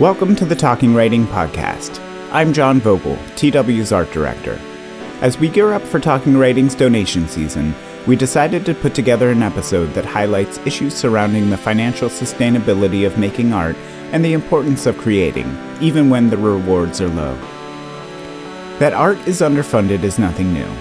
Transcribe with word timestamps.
Welcome 0.00 0.34
to 0.36 0.46
the 0.46 0.56
Talking 0.56 0.94
Writing 0.94 1.26
Podcast. 1.26 2.00
I'm 2.32 2.54
John 2.54 2.80
Vogel, 2.80 3.18
TW's 3.36 3.92
art 3.92 4.10
director. 4.12 4.58
As 5.20 5.36
we 5.36 5.50
gear 5.50 5.74
up 5.74 5.82
for 5.82 6.00
Talking 6.00 6.38
Writing's 6.38 6.74
donation 6.74 7.28
season, 7.28 7.74
we 8.06 8.16
decided 8.16 8.64
to 8.64 8.74
put 8.74 8.94
together 8.94 9.30
an 9.30 9.42
episode 9.42 9.92
that 9.92 10.06
highlights 10.06 10.56
issues 10.64 10.94
surrounding 10.94 11.50
the 11.50 11.58
financial 11.58 12.08
sustainability 12.08 13.06
of 13.06 13.18
making 13.18 13.52
art 13.52 13.76
and 14.10 14.24
the 14.24 14.32
importance 14.32 14.86
of 14.86 14.96
creating, 14.96 15.54
even 15.82 16.08
when 16.08 16.30
the 16.30 16.38
rewards 16.38 17.02
are 17.02 17.08
low. 17.10 17.34
That 18.78 18.94
art 18.94 19.18
is 19.28 19.42
underfunded 19.42 20.02
is 20.02 20.18
nothing 20.18 20.54
new. 20.54 20.74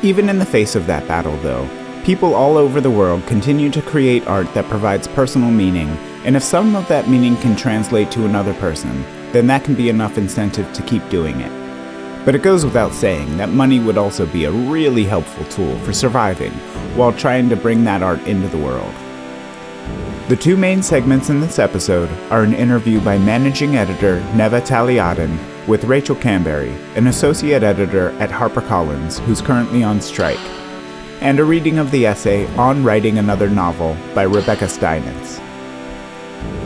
Even 0.00 0.30
in 0.30 0.38
the 0.38 0.46
face 0.46 0.74
of 0.74 0.86
that 0.86 1.06
battle, 1.06 1.36
though, 1.42 1.68
people 2.02 2.34
all 2.34 2.56
over 2.56 2.80
the 2.80 2.90
world 2.90 3.26
continue 3.26 3.70
to 3.70 3.82
create 3.82 4.26
art 4.26 4.54
that 4.54 4.70
provides 4.70 5.06
personal 5.06 5.50
meaning, 5.50 5.94
and 6.24 6.36
if 6.36 6.42
some 6.42 6.74
of 6.74 6.88
that 6.88 7.08
meaning 7.08 7.36
can 7.36 7.54
translate 7.54 8.10
to 8.10 8.24
another 8.24 8.54
person, 8.54 9.02
then 9.32 9.46
that 9.46 9.64
can 9.64 9.74
be 9.74 9.88
enough 9.88 10.16
incentive 10.16 10.72
to 10.72 10.82
keep 10.82 11.06
doing 11.08 11.40
it. 11.40 12.24
But 12.24 12.34
it 12.34 12.42
goes 12.42 12.64
without 12.64 12.92
saying 12.92 13.36
that 13.36 13.50
money 13.50 13.78
would 13.78 13.98
also 13.98 14.24
be 14.26 14.46
a 14.46 14.50
really 14.50 15.04
helpful 15.04 15.44
tool 15.46 15.78
for 15.80 15.92
surviving 15.92 16.52
while 16.96 17.12
trying 17.12 17.48
to 17.50 17.56
bring 17.56 17.84
that 17.84 18.02
art 18.02 18.22
into 18.26 18.48
the 18.48 18.58
world. 18.58 18.94
The 20.28 20.36
two 20.36 20.56
main 20.56 20.82
segments 20.82 21.28
in 21.28 21.40
this 21.40 21.58
episode 21.58 22.08
are 22.30 22.42
an 22.42 22.54
interview 22.54 22.98
by 23.02 23.18
managing 23.18 23.76
editor 23.76 24.20
Neva 24.34 24.62
Talladen 24.62 25.36
with 25.68 25.84
Rachel 25.84 26.16
Kambury, 26.16 26.74
an 26.96 27.08
associate 27.08 27.62
editor 27.62 28.08
at 28.18 28.30
HarperCollins 28.30 29.18
who's 29.20 29.42
currently 29.42 29.82
on 29.82 30.00
strike, 30.00 30.38
and 31.20 31.38
a 31.38 31.44
reading 31.44 31.78
of 31.78 31.90
the 31.90 32.06
essay 32.06 32.46
On 32.56 32.82
Writing 32.82 33.18
Another 33.18 33.50
Novel 33.50 33.98
by 34.14 34.22
Rebecca 34.22 34.64
Steinitz. 34.64 35.40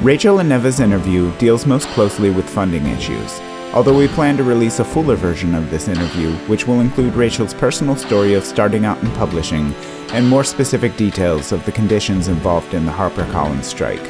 Rachel 0.02 0.38
and 0.38 0.48
Neva's 0.48 0.80
interview 0.80 1.36
deals 1.38 1.66
most 1.66 1.88
closely 1.88 2.30
with 2.30 2.48
funding 2.48 2.86
issues, 2.86 3.40
although 3.74 3.96
we 3.96 4.08
plan 4.08 4.36
to 4.36 4.44
release 4.44 4.78
a 4.78 4.84
fuller 4.84 5.16
version 5.16 5.54
of 5.54 5.70
this 5.70 5.88
interview, 5.88 6.32
which 6.46 6.66
will 6.66 6.80
include 6.80 7.14
Rachel's 7.14 7.54
personal 7.54 7.96
story 7.96 8.34
of 8.34 8.44
starting 8.44 8.84
out 8.84 9.02
in 9.02 9.10
publishing 9.12 9.74
and 10.12 10.26
more 10.26 10.44
specific 10.44 10.96
details 10.96 11.52
of 11.52 11.64
the 11.64 11.72
conditions 11.72 12.28
involved 12.28 12.74
in 12.74 12.86
the 12.86 12.92
HarperCollins 12.92 13.64
strike. 13.64 14.08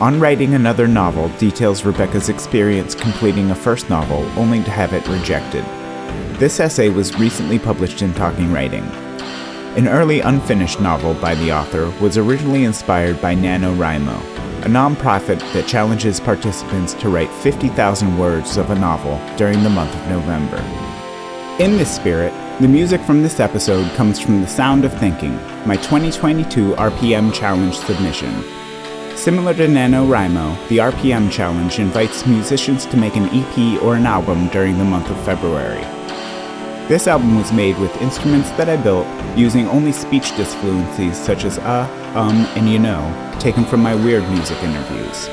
On 0.00 0.18
Writing 0.20 0.54
Another 0.54 0.88
Novel 0.88 1.28
details 1.38 1.84
Rebecca's 1.84 2.28
experience 2.28 2.94
completing 2.94 3.50
a 3.50 3.54
first 3.54 3.90
novel 3.90 4.22
only 4.38 4.62
to 4.62 4.70
have 4.70 4.92
it 4.94 5.06
rejected. 5.08 5.64
This 6.38 6.58
essay 6.58 6.88
was 6.88 7.18
recently 7.18 7.58
published 7.58 8.00
in 8.00 8.14
Talking 8.14 8.52
Writing. 8.52 8.84
An 9.76 9.86
early 9.86 10.18
unfinished 10.18 10.80
novel 10.80 11.14
by 11.14 11.36
the 11.36 11.52
author 11.52 11.90
was 12.00 12.18
originally 12.18 12.64
inspired 12.64 13.22
by 13.22 13.36
NaNoWriMo, 13.36 14.64
a 14.64 14.68
nonprofit 14.68 15.38
that 15.52 15.68
challenges 15.68 16.18
participants 16.18 16.92
to 16.94 17.08
write 17.08 17.30
50,000 17.34 18.18
words 18.18 18.56
of 18.56 18.70
a 18.70 18.74
novel 18.74 19.20
during 19.36 19.62
the 19.62 19.70
month 19.70 19.94
of 19.94 20.08
November. 20.08 20.56
In 21.62 21.76
this 21.76 21.94
spirit, 21.94 22.32
the 22.60 22.66
music 22.66 23.00
from 23.02 23.22
this 23.22 23.38
episode 23.38 23.88
comes 23.94 24.18
from 24.18 24.40
The 24.40 24.48
Sound 24.48 24.84
of 24.84 24.92
Thinking, 24.98 25.36
my 25.64 25.76
2022 25.76 26.72
RPM 26.72 27.32
Challenge 27.32 27.76
submission. 27.76 28.42
Similar 29.16 29.54
to 29.54 29.68
NaNoWriMo, 29.68 30.68
the 30.68 30.78
RPM 30.78 31.30
Challenge 31.30 31.78
invites 31.78 32.26
musicians 32.26 32.86
to 32.86 32.96
make 32.96 33.14
an 33.14 33.28
EP 33.28 33.80
or 33.84 33.94
an 33.94 34.06
album 34.06 34.48
during 34.48 34.78
the 34.78 34.84
month 34.84 35.08
of 35.10 35.24
February. 35.24 35.84
This 36.90 37.06
album 37.06 37.36
was 37.36 37.52
made 37.52 37.78
with 37.78 38.02
instruments 38.02 38.50
that 38.56 38.68
I 38.68 38.76
built 38.76 39.06
using 39.38 39.68
only 39.68 39.92
speech 39.92 40.32
disfluencies 40.32 41.14
such 41.14 41.44
as 41.44 41.56
uh, 41.58 41.86
um, 42.16 42.38
and 42.56 42.68
you 42.68 42.80
know, 42.80 43.36
taken 43.38 43.64
from 43.64 43.80
my 43.80 43.94
weird 43.94 44.28
music 44.28 44.60
interviews. 44.60 45.28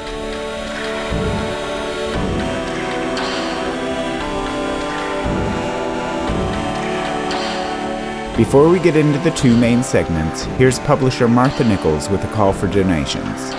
Before 8.38 8.70
we 8.70 8.78
get 8.78 8.96
into 8.96 9.18
the 9.18 9.32
two 9.32 9.58
main 9.58 9.82
segments, 9.82 10.44
here's 10.60 10.78
publisher 10.82 11.28
Martha 11.28 11.64
Nichols 11.64 12.08
with 12.08 12.24
a 12.24 12.32
call 12.36 12.54
for 12.54 12.68
donations. 12.68 13.56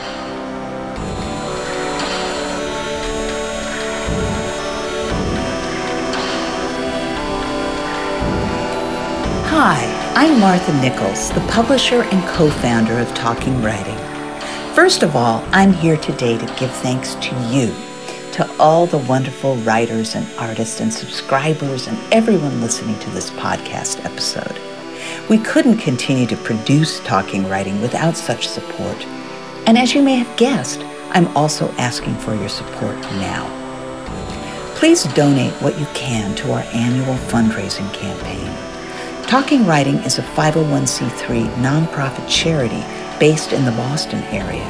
I'm 10.21 10.41
Martha 10.41 10.73
Nichols, 10.81 11.31
the 11.31 11.41
publisher 11.43 12.03
and 12.03 12.29
co 12.31 12.51
founder 12.51 12.99
of 12.99 13.07
Talking 13.15 13.63
Writing. 13.63 13.97
First 14.75 15.05
of 15.05 15.15
all, 15.15 15.45
I'm 15.53 15.73
here 15.73 15.97
today 15.97 16.37
to 16.37 16.55
give 16.59 16.73
thanks 16.73 17.15
to 17.15 17.37
you, 17.53 17.73
to 18.33 18.51
all 18.59 18.87
the 18.87 18.99
wonderful 18.99 19.55
writers 19.59 20.17
and 20.17 20.27
artists 20.37 20.81
and 20.81 20.93
subscribers 20.93 21.87
and 21.87 21.97
everyone 22.13 22.61
listening 22.61 22.99
to 22.99 23.11
this 23.11 23.31
podcast 23.31 24.05
episode. 24.05 24.59
We 25.31 25.39
couldn't 25.39 25.79
continue 25.79 26.27
to 26.27 26.37
produce 26.39 26.99
Talking 27.05 27.49
Writing 27.49 27.81
without 27.81 28.17
such 28.17 28.49
support. 28.49 29.07
And 29.69 29.79
as 29.79 29.95
you 29.95 30.03
may 30.03 30.17
have 30.17 30.37
guessed, 30.37 30.81
I'm 31.11 31.29
also 31.37 31.71
asking 31.79 32.17
for 32.17 32.35
your 32.35 32.49
support 32.49 32.97
now. 33.21 33.47
Please 34.75 35.05
donate 35.15 35.53
what 35.63 35.79
you 35.79 35.87
can 35.95 36.35
to 36.39 36.55
our 36.55 36.65
annual 36.75 37.15
fundraising 37.29 37.95
campaign. 37.95 38.68
Talking 39.29 39.67
Writing 39.67 39.97
is 39.97 40.19
a 40.19 40.23
501c3 40.23 41.53
nonprofit 41.57 42.27
charity 42.31 42.83
based 43.21 43.53
in 43.53 43.67
the 43.67 43.73
Boston 43.73 44.23
area. 44.33 44.65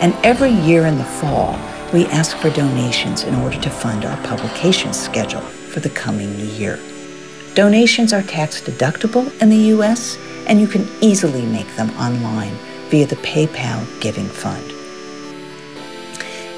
And 0.00 0.14
every 0.24 0.50
year 0.50 0.86
in 0.86 0.96
the 0.96 1.04
fall, 1.04 1.58
we 1.92 2.06
ask 2.06 2.34
for 2.38 2.48
donations 2.48 3.24
in 3.24 3.34
order 3.34 3.60
to 3.60 3.68
fund 3.68 4.06
our 4.06 4.16
publication 4.26 4.94
schedule 4.94 5.42
for 5.42 5.80
the 5.80 5.90
coming 5.90 6.34
year. 6.40 6.80
Donations 7.52 8.14
are 8.14 8.22
tax 8.22 8.62
deductible 8.62 9.30
in 9.42 9.50
the 9.50 9.64
U.S., 9.76 10.16
and 10.46 10.58
you 10.58 10.68
can 10.68 10.88
easily 11.02 11.44
make 11.44 11.68
them 11.76 11.90
online 11.98 12.56
via 12.88 13.04
the 13.04 13.16
PayPal 13.16 14.00
Giving 14.00 14.28
Fund. 14.28 14.64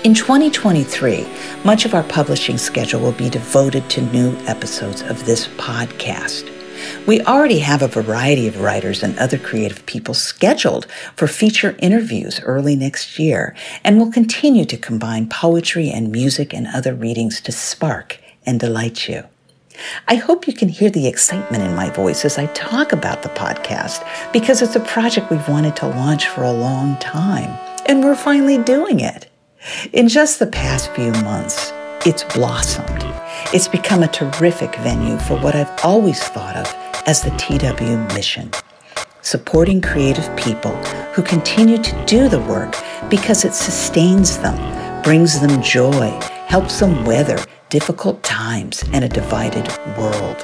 In 0.05 0.15
2023, 0.15 1.27
much 1.65 1.84
of 1.84 1.94
our 1.94 2.05
publishing 2.05 2.59
schedule 2.59 3.00
will 3.00 3.11
be 3.11 3.28
devoted 3.28 3.91
to 3.91 4.03
new 4.03 4.37
episodes 4.47 5.03
of 5.03 5.27
this 5.27 5.49
podcast. 5.49 6.59
We 7.06 7.20
already 7.22 7.60
have 7.60 7.82
a 7.82 7.88
variety 7.88 8.46
of 8.46 8.60
writers 8.60 9.02
and 9.02 9.18
other 9.18 9.38
creative 9.38 9.84
people 9.86 10.14
scheduled 10.14 10.86
for 11.16 11.26
feature 11.26 11.76
interviews 11.78 12.41
early 12.41 12.76
next 12.76 13.18
year, 13.18 13.54
and 13.84 13.98
will 13.98 14.12
continue 14.12 14.64
to 14.66 14.76
combine 14.76 15.28
poetry 15.28 15.90
and 15.90 16.12
music 16.12 16.52
and 16.54 16.66
other 16.66 16.94
readings 16.94 17.40
to 17.42 17.52
spark 17.52 18.19
and 18.46 18.60
delight 18.60 19.08
you. 19.08 19.24
I 20.08 20.16
hope 20.16 20.46
you 20.46 20.52
can 20.52 20.69
hear 20.69 20.90
the 20.90 21.06
excitement 21.06 21.62
in 21.62 21.74
my 21.74 21.90
voice 21.90 22.24
as 22.24 22.38
I 22.38 22.46
talk 22.46 22.92
about 22.92 23.22
the 23.22 23.30
podcast 23.30 24.06
because 24.32 24.60
it's 24.62 24.76
a 24.76 24.80
project 24.80 25.30
we've 25.30 25.48
wanted 25.48 25.76
to 25.76 25.88
launch 25.88 26.28
for 26.28 26.42
a 26.42 26.52
long 26.52 26.96
time, 26.98 27.58
and 27.86 28.04
we're 28.04 28.14
finally 28.14 28.58
doing 28.58 29.00
it. 29.00 29.28
In 29.92 30.08
just 30.08 30.38
the 30.38 30.46
past 30.46 30.90
few 30.92 31.12
months, 31.22 31.72
it's 32.06 32.24
blossomed. 32.24 33.02
It's 33.53 33.66
become 33.66 34.05
a 34.05 34.09
terrific 34.09 34.77
venue 34.77 35.19
for 35.19 35.37
what 35.37 35.56
I've 35.56 35.84
always 35.84 36.22
thought 36.22 36.55
of 36.55 36.72
as 37.09 37.21
the 37.21 37.31
TW 37.31 38.15
mission 38.15 38.53
supporting 39.22 39.81
creative 39.81 40.34
people 40.37 40.77
who 41.15 41.22
continue 41.22 41.77
to 41.77 42.05
do 42.06 42.28
the 42.28 42.38
work 42.43 42.77
because 43.11 43.44
it 43.44 43.53
sustains 43.53 44.38
them, 44.38 45.03
brings 45.03 45.41
them 45.41 45.61
joy, 45.61 46.16
helps 46.47 46.79
them 46.79 47.05
weather 47.05 47.38
difficult 47.70 48.23
times 48.23 48.85
and 48.93 49.05
a 49.05 49.08
divided 49.08 49.67
world. 49.99 50.41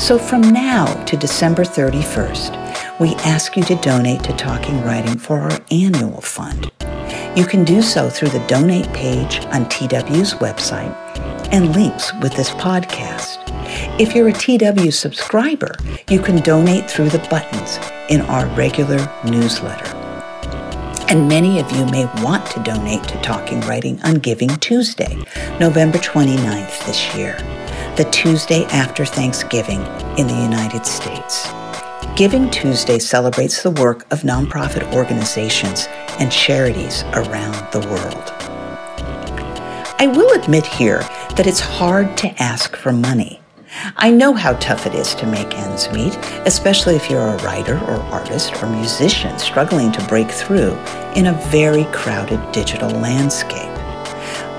So 0.00 0.18
from 0.18 0.40
now 0.50 0.86
to 1.04 1.16
December 1.18 1.62
31st, 1.62 3.00
we 3.00 3.14
ask 3.16 3.54
you 3.54 3.64
to 3.64 3.74
donate 3.76 4.22
to 4.24 4.32
Talking 4.32 4.82
Writing 4.82 5.18
for 5.18 5.40
our 5.40 5.58
annual 5.70 6.22
fund. 6.22 6.70
You 7.36 7.44
can 7.46 7.64
do 7.64 7.82
so 7.82 8.10
through 8.10 8.30
the 8.30 8.46
donate 8.46 8.92
page 8.92 9.44
on 9.46 9.68
TW's 9.68 10.34
website 10.34 10.94
and 11.52 11.74
links 11.74 12.12
with 12.14 12.34
this 12.34 12.50
podcast. 12.50 13.38
If 14.00 14.14
you're 14.14 14.28
a 14.28 14.32
TW 14.32 14.90
subscriber, 14.92 15.74
you 16.08 16.20
can 16.20 16.36
donate 16.42 16.90
through 16.90 17.10
the 17.10 17.26
buttons 17.30 17.78
in 18.08 18.20
our 18.22 18.46
regular 18.56 18.98
newsletter. 19.24 19.96
And 21.08 21.28
many 21.28 21.60
of 21.60 21.70
you 21.72 21.84
may 21.86 22.06
want 22.22 22.46
to 22.52 22.62
donate 22.62 23.04
to 23.04 23.20
Talking 23.20 23.60
Writing 23.62 24.00
on 24.02 24.14
Giving 24.14 24.48
Tuesday, 24.56 25.14
November 25.60 25.98
29th 25.98 26.86
this 26.86 27.14
year, 27.14 27.36
the 27.96 28.08
Tuesday 28.10 28.64
after 28.66 29.04
Thanksgiving 29.04 29.82
in 30.16 30.26
the 30.26 30.40
United 30.42 30.86
States. 30.86 31.48
Giving 32.16 32.50
Tuesday 32.50 32.98
celebrates 32.98 33.62
the 33.62 33.70
work 33.70 34.04
of 34.12 34.20
nonprofit 34.20 34.92
organizations 34.94 35.86
and 36.20 36.30
charities 36.30 37.04
around 37.14 37.54
the 37.72 37.80
world. 37.88 38.32
I 39.98 40.06
will 40.08 40.38
admit 40.38 40.66
here 40.66 41.00
that 41.36 41.46
it's 41.46 41.60
hard 41.60 42.16
to 42.18 42.42
ask 42.42 42.76
for 42.76 42.92
money. 42.92 43.40
I 43.96 44.10
know 44.10 44.34
how 44.34 44.52
tough 44.54 44.86
it 44.86 44.94
is 44.94 45.14
to 45.14 45.26
make 45.26 45.56
ends 45.58 45.90
meet, 45.90 46.14
especially 46.44 46.96
if 46.96 47.08
you're 47.08 47.26
a 47.26 47.42
writer 47.44 47.78
or 47.78 47.96
artist 48.12 48.62
or 48.62 48.68
musician 48.68 49.38
struggling 49.38 49.90
to 49.92 50.06
break 50.06 50.30
through 50.30 50.74
in 51.16 51.26
a 51.26 51.46
very 51.48 51.84
crowded 51.86 52.40
digital 52.52 52.90
landscape. 52.90 53.72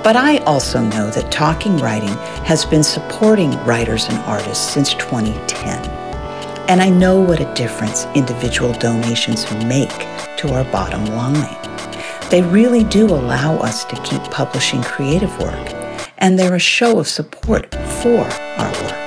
But 0.03 0.15
I 0.15 0.39
also 0.39 0.81
know 0.81 1.11
that 1.11 1.31
Talking 1.31 1.77
Writing 1.77 2.17
has 2.45 2.65
been 2.65 2.83
supporting 2.83 3.51
writers 3.63 4.09
and 4.09 4.17
artists 4.19 4.73
since 4.73 4.93
2010. 4.95 6.02
And 6.69 6.81
I 6.81 6.89
know 6.89 7.19
what 7.19 7.41
a 7.41 7.53
difference 7.55 8.05
individual 8.15 8.71
donations 8.73 9.43
make 9.65 9.89
to 10.37 10.53
our 10.53 10.63
bottom 10.71 11.05
line. 11.05 11.59
They 12.29 12.41
really 12.41 12.83
do 12.85 13.05
allow 13.05 13.57
us 13.57 13.83
to 13.85 13.95
keep 14.01 14.21
publishing 14.31 14.81
creative 14.81 15.37
work, 15.39 15.73
and 16.17 16.39
they're 16.39 16.55
a 16.55 16.59
show 16.59 16.99
of 16.99 17.07
support 17.07 17.75
for 18.01 18.21
our 18.57 18.71
work. 18.83 19.02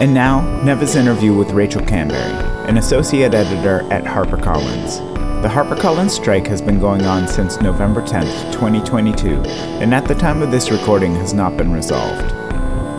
And 0.00 0.12
now, 0.12 0.40
Neva's 0.64 0.96
interview 0.96 1.32
with 1.34 1.52
Rachel 1.52 1.80
Kambury, 1.80 2.68
an 2.68 2.78
associate 2.78 3.32
editor 3.32 3.80
at 3.92 4.02
HarperCollins. 4.02 4.98
The 5.40 5.48
HarperCollins 5.48 6.10
strike 6.10 6.48
has 6.48 6.60
been 6.60 6.80
going 6.80 7.02
on 7.02 7.28
since 7.28 7.60
November 7.60 8.02
10th, 8.02 8.52
2022, 8.52 9.36
and 9.80 9.94
at 9.94 10.08
the 10.08 10.16
time 10.16 10.42
of 10.42 10.50
this 10.50 10.72
recording 10.72 11.14
has 11.14 11.32
not 11.32 11.56
been 11.56 11.72
resolved. 11.72 12.28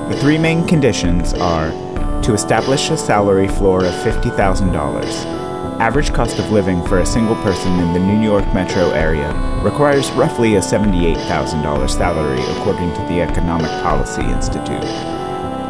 The 0.09 0.18
three 0.21 0.38
main 0.38 0.65
conditions 0.65 1.33
are 1.33 1.69
to 2.21 2.33
establish 2.33 2.89
a 2.89 2.95
salary 2.95 3.50
floor 3.50 3.83
of 3.83 3.94
$50,000. 3.95 5.81
Average 5.81 6.13
cost 6.13 6.39
of 6.39 6.50
living 6.50 6.81
for 6.88 7.00
a 7.00 7.06
single 7.06 7.36
person 7.44 7.74
in 7.77 7.92
the 7.92 8.00
New 8.00 8.24
York 8.24 8.45
metro 8.53 8.92
area 8.92 9.33
requires 9.62 10.09
roughly 10.12 10.56
a 10.56 10.62
$78,000 10.62 11.89
salary, 11.89 12.42
according 12.57 12.94
to 12.94 13.01
the 13.13 13.19
Economic 13.19 13.69
Policy 13.83 14.21
Institute 14.21 15.25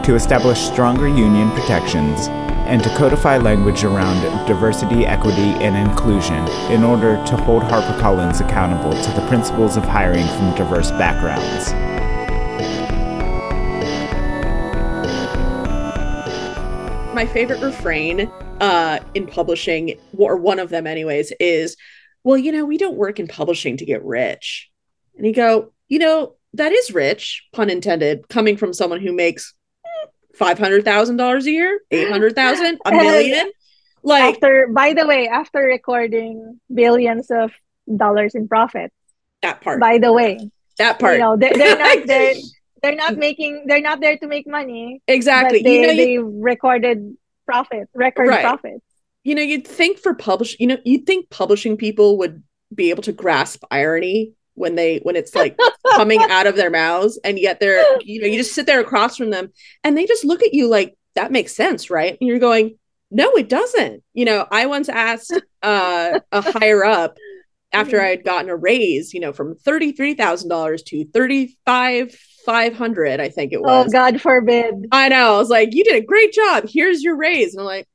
to 0.06 0.14
establish 0.14 0.60
stronger 0.60 1.08
union 1.08 1.50
protections, 1.52 2.28
and 2.68 2.84
to 2.84 2.90
codify 2.90 3.38
language 3.38 3.84
around 3.84 4.22
diversity, 4.48 5.04
equity, 5.04 5.54
and 5.64 5.76
inclusion 5.76 6.48
in 6.72 6.84
order 6.84 7.16
to 7.26 7.36
hold 7.36 7.64
HarperCollins 7.64 8.40
accountable 8.40 8.92
to 8.92 9.12
the 9.14 9.28
principles 9.28 9.78
of 9.78 9.84
hiring 9.84 10.28
from 10.28 10.54
diverse 10.56 10.92
backgrounds. 10.92 11.74
My 17.16 17.26
favorite 17.26 17.62
refrain 17.62 18.32
uh, 18.62 19.00
in 19.16 19.26
publishing, 19.26 20.00
or 20.16 20.38
one 20.38 20.60
of 20.60 20.70
them, 20.70 20.86
anyways, 20.86 21.34
is, 21.40 21.78
well, 22.24 22.38
you 22.38 22.52
know, 22.52 22.64
we 22.64 22.78
don't 22.78 22.96
work 22.98 23.20
in 23.20 23.28
publishing 23.28 23.78
to 23.78 23.86
get 23.86 24.04
rich. 24.04 24.70
And 25.18 25.26
you 25.26 25.34
go, 25.34 25.74
you 25.88 25.98
know, 25.98 26.36
that 26.54 26.72
is 26.72 26.92
rich, 26.92 27.48
pun 27.54 27.72
intended, 27.72 28.30
coming 28.30 28.56
from 28.56 28.72
someone 28.72 29.02
who 29.02 29.12
makes 29.12 29.56
five 30.38 30.60
hundred 30.60 30.84
thousand 30.86 31.18
dollars 31.18 31.46
a 31.46 31.52
year, 31.52 31.80
eight 31.92 32.10
hundred 32.10 32.36
thousand, 32.36 32.80
a 32.86 32.92
million. 32.92 33.52
Like 34.04 34.36
after, 34.36 34.68
by 34.72 34.94
the 34.94 35.08
way, 35.08 35.28
after 35.28 35.60
recording 35.62 36.60
billions 36.74 37.32
of 37.32 37.52
dollars 37.96 38.36
in 38.36 38.48
profit. 38.48 38.92
That 39.42 39.62
part. 39.62 39.80
By 39.80 39.98
the 39.98 40.14
way, 40.14 40.52
that 40.78 41.00
part. 41.00 41.14
You 41.16 41.20
know, 41.20 41.38
they're, 41.38 41.54
they're 41.54 41.78
not 41.78 42.06
there. 42.08 42.34
They're 42.82 42.96
not 42.96 43.18
making. 43.18 43.66
They're 43.68 43.82
not 43.82 44.00
there 44.02 44.18
to 44.18 44.28
make 44.28 44.48
money. 44.48 45.02
Exactly. 45.08 45.64
They, 45.64 45.82
you 45.82 45.88
know, 45.88 45.96
they 45.96 46.18
recorded 46.20 47.16
profit, 47.46 47.90
record 47.94 48.28
Right. 48.28 48.42
profits. 48.44 48.84
you 49.24 49.34
know, 49.36 49.42
you'd 49.42 49.68
think 49.68 49.98
for 50.00 50.14
publish, 50.14 50.56
you 50.60 50.68
know, 50.68 50.78
you'd 50.86 51.06
think 51.06 51.30
publishing 51.30 51.78
people 51.78 52.18
would 52.20 52.44
be 52.74 52.90
able 52.92 53.04
to 53.04 53.12
grasp 53.12 53.64
irony 53.72 54.34
when 54.56 54.76
they 54.76 55.00
when 55.04 55.16
it's 55.16 55.36
like 55.36 55.58
coming 55.96 56.22
out 56.30 56.48
of 56.48 56.56
their 56.56 56.72
mouths, 56.72 57.20
and 57.24 57.38
yet 57.38 57.60
they're, 57.60 57.84
you 58.02 58.22
know, 58.22 58.28
you 58.28 58.38
just 58.38 58.56
sit 58.56 58.66
there 58.66 58.82
across 58.82 59.18
from 59.18 59.30
them, 59.30 59.52
and 59.84 59.98
they 59.98 60.06
just 60.06 60.26
look 60.26 60.42
at 60.42 60.54
you 60.54 60.68
like 60.68 60.98
that 61.16 61.32
makes 61.32 61.56
sense, 61.56 61.90
right? 61.90 62.18
And 62.20 62.28
you're 62.28 62.40
going, 62.40 62.78
no, 63.12 63.32
it 63.36 63.48
doesn't. 63.50 64.04
You 64.14 64.26
know, 64.26 64.48
I 64.52 64.66
once 64.66 64.90
asked 64.90 65.34
uh, 65.62 66.20
a 66.32 66.42
higher 66.60 66.84
up 66.84 67.18
after 67.72 68.02
I 68.02 68.08
had 68.08 68.24
gotten 68.24 68.50
a 68.50 68.56
raise, 68.56 69.14
you 69.14 69.20
know, 69.20 69.34
from 69.34 69.56
thirty 69.56 69.92
three 69.92 70.14
thousand 70.14 70.50
dollars 70.50 70.84
to 70.84 71.06
thirty 71.06 71.58
five 71.66 72.16
five 72.46 72.76
hundred, 72.76 73.20
I 73.20 73.30
think 73.30 73.54
it 73.54 73.62
was. 73.62 73.88
Oh. 73.88 73.92
God 73.92 74.22
forbid. 74.22 74.88
I 74.92 75.10
know. 75.10 75.36
I 75.36 75.38
was 75.38 75.50
like, 75.50 75.74
you 75.74 75.84
did 75.84 75.96
a 75.96 76.06
great 76.06 76.34
job. 76.34 76.66
Here's 76.68 77.04
your 77.04 77.18
raise. 77.18 77.54
And 77.54 77.62
I'm 77.62 77.66
like, 77.66 77.88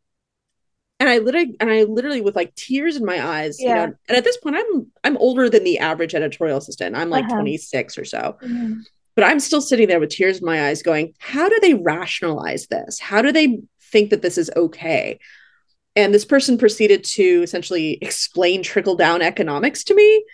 and 1.00 1.08
I 1.08 1.19
literally, 1.19 1.56
and 1.58 1.70
I 1.70 1.82
literally 1.85 2.20
with 2.20 2.37
like 2.37 2.55
tears 2.55 2.97
in 2.97 3.05
my 3.05 3.25
eyes, 3.26 3.56
Yeah. 3.61 3.69
you 3.69 3.75
know, 3.88 3.94
and 4.08 4.19
at 4.19 4.23
this 4.25 4.37
point 4.37 4.56
I'm, 4.56 4.87
I'm 5.02 5.17
older 5.17 5.49
than 5.49 5.64
the 5.64 5.79
average 5.79 6.14
editorial 6.14 6.58
assistant. 6.58 6.94
I'm 6.94 7.11
like 7.11 7.25
Uh-huh. 7.25 7.37
26 7.37 7.99
or 7.99 8.05
so, 8.05 8.37
Mhm. 8.44 8.81
but 9.17 9.25
I'm 9.25 9.41
still 9.41 9.61
sitting 9.62 9.88
there 9.88 9.99
with 9.99 10.11
tears 10.11 10.38
in 10.38 10.44
my 10.47 10.69
eyes 10.69 10.82
going, 10.82 11.14
how 11.19 11.49
do 11.49 11.58
they 11.61 11.75
rationalize 11.75 12.67
this? 12.69 13.00
How 13.00 13.23
do 13.23 13.32
they 13.32 13.61
think 13.91 14.11
that 14.11 14.23
this 14.23 14.38
is 14.38 14.50
okay? 14.55 15.19
And 15.97 16.14
this 16.14 16.25
person 16.25 16.56
proceeded 16.58 17.02
to 17.17 17.43
essentially 17.43 17.99
explain 18.00 18.62
trickle 18.62 18.94
down 18.94 19.23
economics 19.23 19.82
to 19.85 19.94
me. 19.94 20.25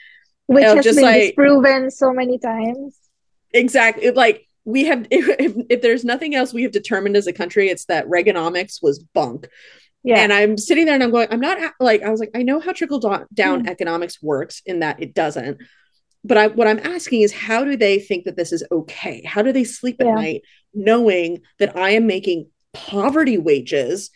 Which 0.48 0.62
has 0.64 0.84
just 0.84 0.96
been 0.96 1.04
like- 1.04 1.22
disproven 1.28 1.90
so 1.90 2.12
many 2.12 2.38
times. 2.38 2.96
Exactly. 3.52 4.10
Like 4.10 4.46
we 4.64 4.84
have, 4.84 5.06
if, 5.10 5.28
if, 5.40 5.54
if 5.70 5.80
there's 5.82 6.04
nothing 6.04 6.34
else 6.34 6.52
we 6.52 6.62
have 6.64 6.72
determined 6.72 7.16
as 7.16 7.26
a 7.26 7.32
country, 7.32 7.68
it's 7.68 7.86
that 7.86 8.06
Reaganomics 8.06 8.82
was 8.82 8.98
bunk. 8.98 9.48
Yeah. 10.06 10.20
And 10.20 10.32
I'm 10.32 10.56
sitting 10.56 10.84
there 10.86 10.94
and 10.94 11.02
I'm 11.02 11.10
going, 11.10 11.26
I'm 11.32 11.40
not 11.40 11.58
like, 11.80 12.02
I 12.02 12.10
was 12.10 12.20
like, 12.20 12.30
I 12.32 12.42
know 12.44 12.60
how 12.60 12.72
trickle 12.72 13.00
do- 13.00 13.26
down 13.34 13.64
Mm. 13.64 13.68
economics 13.70 14.22
works 14.22 14.62
in 14.64 14.78
that 14.78 15.02
it 15.02 15.14
doesn't. 15.14 15.58
But 16.22 16.38
I, 16.38 16.46
what 16.46 16.68
I'm 16.68 16.78
asking 16.78 17.22
is, 17.22 17.32
how 17.32 17.64
do 17.64 17.76
they 17.76 17.98
think 17.98 18.24
that 18.24 18.36
this 18.36 18.52
is 18.52 18.64
okay? 18.70 19.22
How 19.24 19.42
do 19.42 19.52
they 19.52 19.64
sleep 19.64 19.96
at 20.00 20.06
night 20.06 20.42
knowing 20.72 21.40
that 21.58 21.76
I 21.76 21.90
am 21.90 22.06
making 22.06 22.48
poverty 22.72 23.36
wages, 23.36 24.10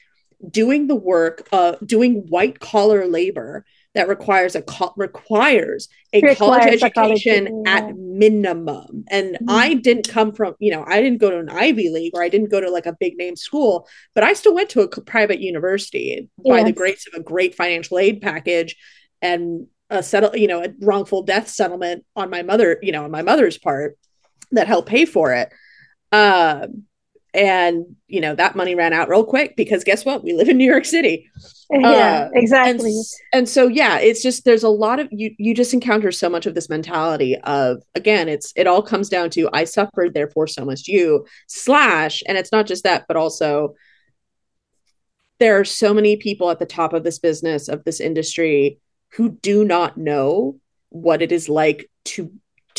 doing 0.48 0.86
the 0.86 0.94
work, 0.94 1.48
uh, 1.50 1.74
doing 1.84 2.26
white 2.28 2.60
collar 2.60 3.06
labor 3.06 3.64
that 3.94 4.08
requires 4.08 4.54
a 4.54 4.62
co- 4.62 4.92
requires 4.96 5.88
a 6.12 6.22
college 6.22 6.66
Requires 6.68 6.82
a 6.82 6.90
college 6.90 7.26
education 7.26 7.62
at 7.66 7.96
minimum. 7.96 9.04
And 9.10 9.38
Mhm. 9.40 9.44
I 9.48 9.74
didn't 9.74 10.08
come 10.08 10.32
from, 10.32 10.54
you 10.58 10.70
know, 10.70 10.84
I 10.86 11.00
didn't 11.02 11.18
go 11.18 11.30
to 11.30 11.38
an 11.38 11.48
Ivy 11.48 11.90
League 11.90 12.12
or 12.14 12.22
I 12.22 12.28
didn't 12.28 12.50
go 12.50 12.60
to 12.60 12.70
like 12.70 12.86
a 12.86 12.96
big 12.98 13.16
name 13.16 13.36
school, 13.36 13.88
but 14.14 14.22
I 14.22 14.34
still 14.34 14.54
went 14.54 14.70
to 14.70 14.82
a 14.82 14.88
private 14.88 15.40
university 15.40 16.28
by 16.48 16.62
the 16.62 16.72
grace 16.72 17.06
of 17.06 17.18
a 17.18 17.22
great 17.22 17.54
financial 17.54 17.98
aid 17.98 18.20
package 18.20 18.76
and 19.22 19.66
a 19.88 20.02
settle, 20.02 20.36
you 20.36 20.46
know, 20.46 20.62
a 20.62 20.68
wrongful 20.80 21.22
death 21.22 21.48
settlement 21.48 22.04
on 22.14 22.30
my 22.30 22.42
mother, 22.42 22.78
you 22.82 22.92
know, 22.92 23.04
on 23.04 23.10
my 23.10 23.22
mother's 23.22 23.58
part 23.58 23.98
that 24.52 24.68
helped 24.68 24.88
pay 24.88 25.04
for 25.04 25.32
it. 25.34 25.52
Um, 26.12 26.84
and 27.34 27.84
you 28.08 28.20
know 28.20 28.34
that 28.34 28.56
money 28.56 28.74
ran 28.74 28.92
out 28.92 29.08
real 29.08 29.24
quick 29.24 29.56
because 29.56 29.84
guess 29.84 30.04
what? 30.04 30.24
We 30.24 30.32
live 30.32 30.48
in 30.48 30.56
New 30.58 30.70
York 30.70 30.84
City 30.84 31.28
yeah, 31.72 32.26
Uh, 32.26 32.30
exactly. 32.34 32.90
s- 32.90 33.14
and 33.32 33.48
so 33.48 33.68
yeah 33.68 33.98
it's 34.00 34.22
just 34.22 34.44
there's 34.44 34.64
a 34.64 34.68
lot 34.68 34.98
of 34.98 35.06
you 35.12 35.32
you 35.38 35.54
just 35.54 35.72
encounter 35.72 36.10
so 36.10 36.28
much 36.28 36.44
of 36.46 36.54
this 36.56 36.68
mentality 36.68 37.36
of 37.44 37.80
again 37.94 38.28
it's 38.28 38.52
it 38.56 38.66
all 38.66 38.82
comes 38.82 39.08
down 39.08 39.30
to 39.30 39.48
i 39.52 39.62
suffered 39.62 40.12
therefore 40.12 40.48
so 40.48 40.64
must 40.64 40.88
you 40.88 41.24
slash 41.46 42.24
and 42.26 42.36
it's 42.36 42.50
not 42.50 42.66
just 42.66 42.82
that 42.82 43.04
but 43.06 43.16
also 43.16 43.74
there 45.38 45.58
are 45.58 45.64
so 45.64 45.94
many 45.94 46.16
people 46.16 46.50
at 46.50 46.58
the 46.58 46.66
top 46.66 46.92
of 46.92 47.04
this 47.04 47.18
business 47.20 47.68
of 47.68 47.84
this 47.84 48.00
industry 48.00 48.78
who 49.12 49.30
do 49.30 49.64
not 49.64 49.96
know 49.96 50.58
what 50.88 51.22
it 51.22 51.30
is 51.32 51.48
like 51.48 51.88
to 52.04 52.32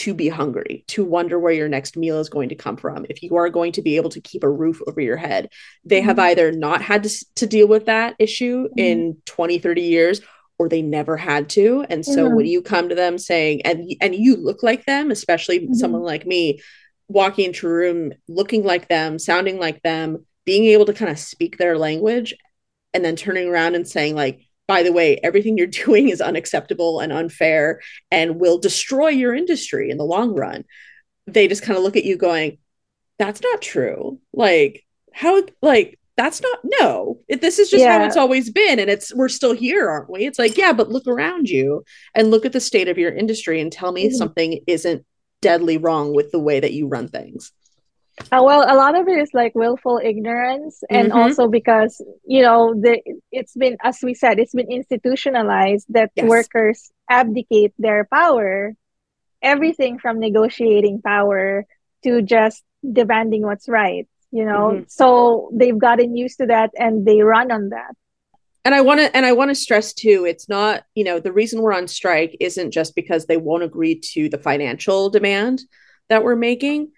to 0.03 0.13
be 0.13 0.29
hungry 0.29 0.83
to 0.87 1.03
wonder 1.03 1.37
where 1.39 1.53
your 1.53 1.69
next 1.69 1.95
meal 1.97 2.19
is 2.19 2.29
going 2.29 2.49
to 2.49 2.55
come 2.55 2.77
from 2.77 3.05
if 3.09 3.21
you 3.23 3.35
are 3.35 3.49
going 3.49 3.71
to 3.73 3.81
be 3.81 3.95
able 3.97 4.09
to 4.09 4.21
keep 4.21 4.43
a 4.43 4.49
roof 4.49 4.81
over 4.87 5.01
your 5.01 5.17
head 5.17 5.49
they 5.85 6.01
have 6.01 6.17
Mhm. 6.17 6.23
either 6.29 6.51
not 6.51 6.81
had 6.81 7.03
to, 7.03 7.09
to 7.35 7.45
deal 7.47 7.67
with 7.67 7.85
that 7.85 8.15
issue 8.19 8.67
in 8.77 9.17
20 9.25 9.59
30 9.59 9.81
years 9.83 10.21
or 10.57 10.69
they 10.69 10.81
never 10.81 11.17
had 11.17 11.49
to 11.49 11.85
and 11.89 12.05
so 12.05 12.27
when 12.35 12.45
you 12.45 12.61
come 12.61 12.89
to 12.89 12.95
them 12.95 13.17
saying 13.17 13.61
and 13.63 13.77
and 14.01 14.13
you 14.15 14.35
look 14.35 14.63
like 14.63 14.85
them 14.85 15.11
especially 15.11 15.67
Mhm. 15.67 15.75
someone 15.75 16.03
like 16.03 16.25
me 16.25 16.61
walking 17.07 17.45
into 17.45 17.67
a 17.67 17.71
room 17.71 18.11
looking 18.27 18.63
like 18.63 18.87
them 18.87 19.19
sounding 19.19 19.57
like 19.59 19.81
them 19.83 20.25
being 20.45 20.65
able 20.65 20.85
to 20.85 20.93
kind 20.93 21.11
of 21.11 21.19
speak 21.19 21.57
their 21.57 21.77
language 21.77 22.33
and 22.93 23.03
then 23.05 23.15
turning 23.15 23.47
around 23.47 23.75
and 23.75 23.87
saying 23.87 24.15
like 24.15 24.39
by 24.71 24.83
the 24.83 24.93
way 24.93 25.19
everything 25.21 25.57
you're 25.57 25.67
doing 25.85 26.07
is 26.07 26.21
unacceptable 26.21 27.01
and 27.01 27.11
unfair 27.11 27.81
and 28.09 28.39
will 28.39 28.57
destroy 28.57 29.09
your 29.09 29.35
industry 29.35 29.89
in 29.89 29.97
the 29.97 30.05
long 30.05 30.33
run. 30.33 30.63
They 31.27 31.49
just 31.49 31.61
kind 31.63 31.75
of 31.77 31.83
look 31.83 31.97
at 31.97 32.05
you 32.05 32.15
going 32.15 32.57
that's 33.19 33.41
not 33.41 33.61
true. 33.61 34.19
Like 34.31 34.85
how 35.13 35.43
like 35.61 35.99
that's 36.15 36.41
not 36.41 36.59
no. 36.63 37.19
It, 37.27 37.41
this 37.41 37.59
is 37.59 37.69
just 37.69 37.83
how 37.83 38.05
it's 38.05 38.15
always 38.15 38.49
been 38.49 38.79
and 38.79 38.89
it's 38.89 39.13
we're 39.13 39.27
still 39.27 39.53
here 39.53 39.89
aren't 39.89 40.09
we? 40.09 40.25
It's 40.25 40.39
like 40.39 40.55
yeah 40.55 40.71
but 40.71 40.89
look 40.89 41.05
around 41.05 41.49
you 41.49 41.83
and 42.15 42.31
look 42.31 42.45
at 42.45 42.53
the 42.53 42.61
state 42.61 42.87
of 42.87 42.97
your 42.97 43.13
industry 43.13 43.59
and 43.59 43.73
tell 43.73 43.91
me 43.91 44.07
Mhm. 44.07 44.13
something 44.13 44.61
isn't 44.67 45.05
deadly 45.41 45.77
wrong 45.77 46.15
with 46.15 46.31
the 46.31 46.39
way 46.39 46.61
that 46.61 46.71
you 46.71 46.87
run 46.87 47.09
things 47.09 47.51
Uh, 48.31 48.41
well, 48.43 48.63
a 48.63 48.75
lot 48.75 48.97
of 48.97 49.07
it 49.07 49.17
is 49.17 49.29
like 49.33 49.53
willful 49.55 49.99
ignorance, 50.01 50.83
and 50.89 51.11
Mhm. 51.11 51.15
also 51.15 51.47
because 51.49 52.01
you 52.25 52.41
know 52.41 52.73
the 52.73 53.01
it's 53.31 53.53
been, 53.55 53.75
as 53.83 53.99
we 54.01 54.13
said, 54.13 54.39
it's 54.39 54.53
been 54.53 54.71
institutionalized 54.71 55.85
that 55.89 56.11
Yes. 56.15 56.27
workers 56.29 56.91
abdicate 57.09 57.73
their 57.77 58.05
power, 58.05 58.73
everything 59.41 59.99
from 59.99 60.19
negotiating 60.19 61.01
power 61.01 61.65
to 62.03 62.21
just 62.21 62.63
demanding 62.81 63.43
what's 63.43 63.67
right. 63.67 64.07
You 64.31 64.45
know, 64.45 64.65
Mhm. 64.79 64.89
so 64.89 65.49
they've 65.53 65.77
gotten 65.77 66.15
used 66.15 66.37
to 66.39 66.45
that, 66.47 66.71
and 66.77 67.05
they 67.05 67.21
run 67.21 67.51
on 67.51 67.69
that. 67.69 67.95
and 68.63 68.75
i 68.75 68.81
want 68.81 68.99
to 68.99 69.07
and 69.17 69.25
i 69.25 69.31
want 69.33 69.49
to 69.49 69.55
stress 69.55 69.91
too 69.91 70.23
it's 70.31 70.47
not 70.47 70.83
you 70.93 71.03
know 71.03 71.17
the 71.19 71.31
reason 71.33 71.61
we're 71.61 71.73
on 71.73 71.87
strike 71.87 72.37
isn't 72.39 72.69
just 72.69 72.93
because 72.93 73.25
they 73.25 73.35
won't 73.47 73.63
agree 73.63 73.95
to 74.13 74.29
the 74.29 74.37
financial 74.37 75.09
demand 75.09 75.63
that 76.09 76.23
we're 76.23 76.35
making 76.35 76.91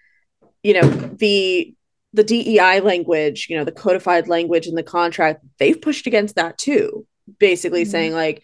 you 0.64 0.72
know 0.74 0.88
the 0.88 1.72
the 2.12 2.24
dei 2.24 2.80
language 2.80 3.46
you 3.48 3.56
know 3.56 3.64
the 3.64 3.72
codified 3.72 4.26
language 4.26 4.66
in 4.66 4.74
the 4.74 4.82
contract 4.82 5.44
they've 5.58 5.80
pushed 5.80 6.06
against 6.08 6.34
that 6.34 6.58
too 6.58 7.06
basically 7.38 7.84
Mhm. 7.84 7.90
saying 7.90 8.12
like 8.12 8.42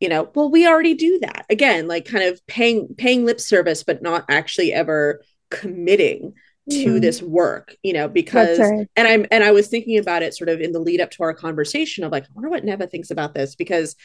you 0.00 0.08
know 0.08 0.30
well 0.34 0.50
we 0.50 0.66
already 0.66 0.94
do 0.94 1.18
that 1.22 1.44
again 1.50 1.88
like 1.88 2.04
kind 2.04 2.24
of 2.24 2.44
paying 2.46 2.94
paying 2.96 3.24
lip 3.24 3.40
service 3.40 3.82
but 3.82 4.02
not 4.02 4.24
actually 4.28 4.72
ever 4.72 5.22
committing 5.50 6.34
to 6.70 6.96
Mhm. 6.96 7.00
this 7.00 7.20
work 7.20 7.76
you 7.82 7.92
know 7.92 8.06
because 8.08 8.58
right. 8.58 8.86
and 8.96 9.08
i'm 9.08 9.26
and 9.32 9.42
i 9.42 9.50
was 9.50 9.66
thinking 9.68 9.98
about 9.98 10.22
it 10.22 10.34
sort 10.34 10.48
of 10.48 10.60
in 10.60 10.70
the 10.72 10.78
lead 10.78 11.00
up 11.00 11.10
to 11.10 11.22
our 11.24 11.34
conversation 11.34 12.04
of 12.04 12.12
like 12.12 12.24
i 12.24 12.28
wonder 12.34 12.48
what 12.50 12.64
neva 12.64 12.86
thinks 12.86 13.10
about 13.10 13.34
this 13.34 13.56
because 13.56 13.96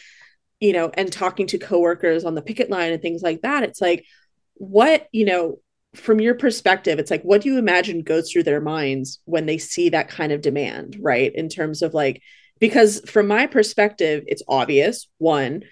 you 0.59 0.74
know 0.74 0.89
and 0.95 1.12
talking 1.12 1.45
to 1.47 1.59
coworkers 1.59 2.25
on 2.25 2.33
the 2.33 2.41
picket 2.41 2.69
line 2.69 2.91
and 2.91 3.01
things 3.01 3.21
like 3.21 3.41
that 3.41 3.63
it's 3.63 3.81
like 3.81 4.05
what 4.55 5.07
you 5.12 5.25
know 5.25 5.59
from 5.96 6.20
your 6.20 6.36
perspective 6.36 7.00
it's 7.00 7.10
like 7.10 7.24
what 7.24 7.41
do 7.41 7.50
you 7.50 7.58
imagine 7.58 8.01
goes 8.03 8.32
through 8.32 8.44
their 8.44 8.62
minds 8.62 9.20
when 9.25 9.46
they 9.46 9.58
see 9.58 9.89
that 9.89 10.10
kind 10.10 10.32
of 10.32 10.41
demand 10.41 10.98
right 11.01 11.34
in 11.34 11.50
terms 11.50 11.82
of 11.82 11.94
like 11.94 12.22
because 12.60 13.01
from 13.10 13.27
my 13.27 13.48
perspective 13.48 14.24
it's 14.27 14.44
obvious 14.48 15.08
one 15.17 15.63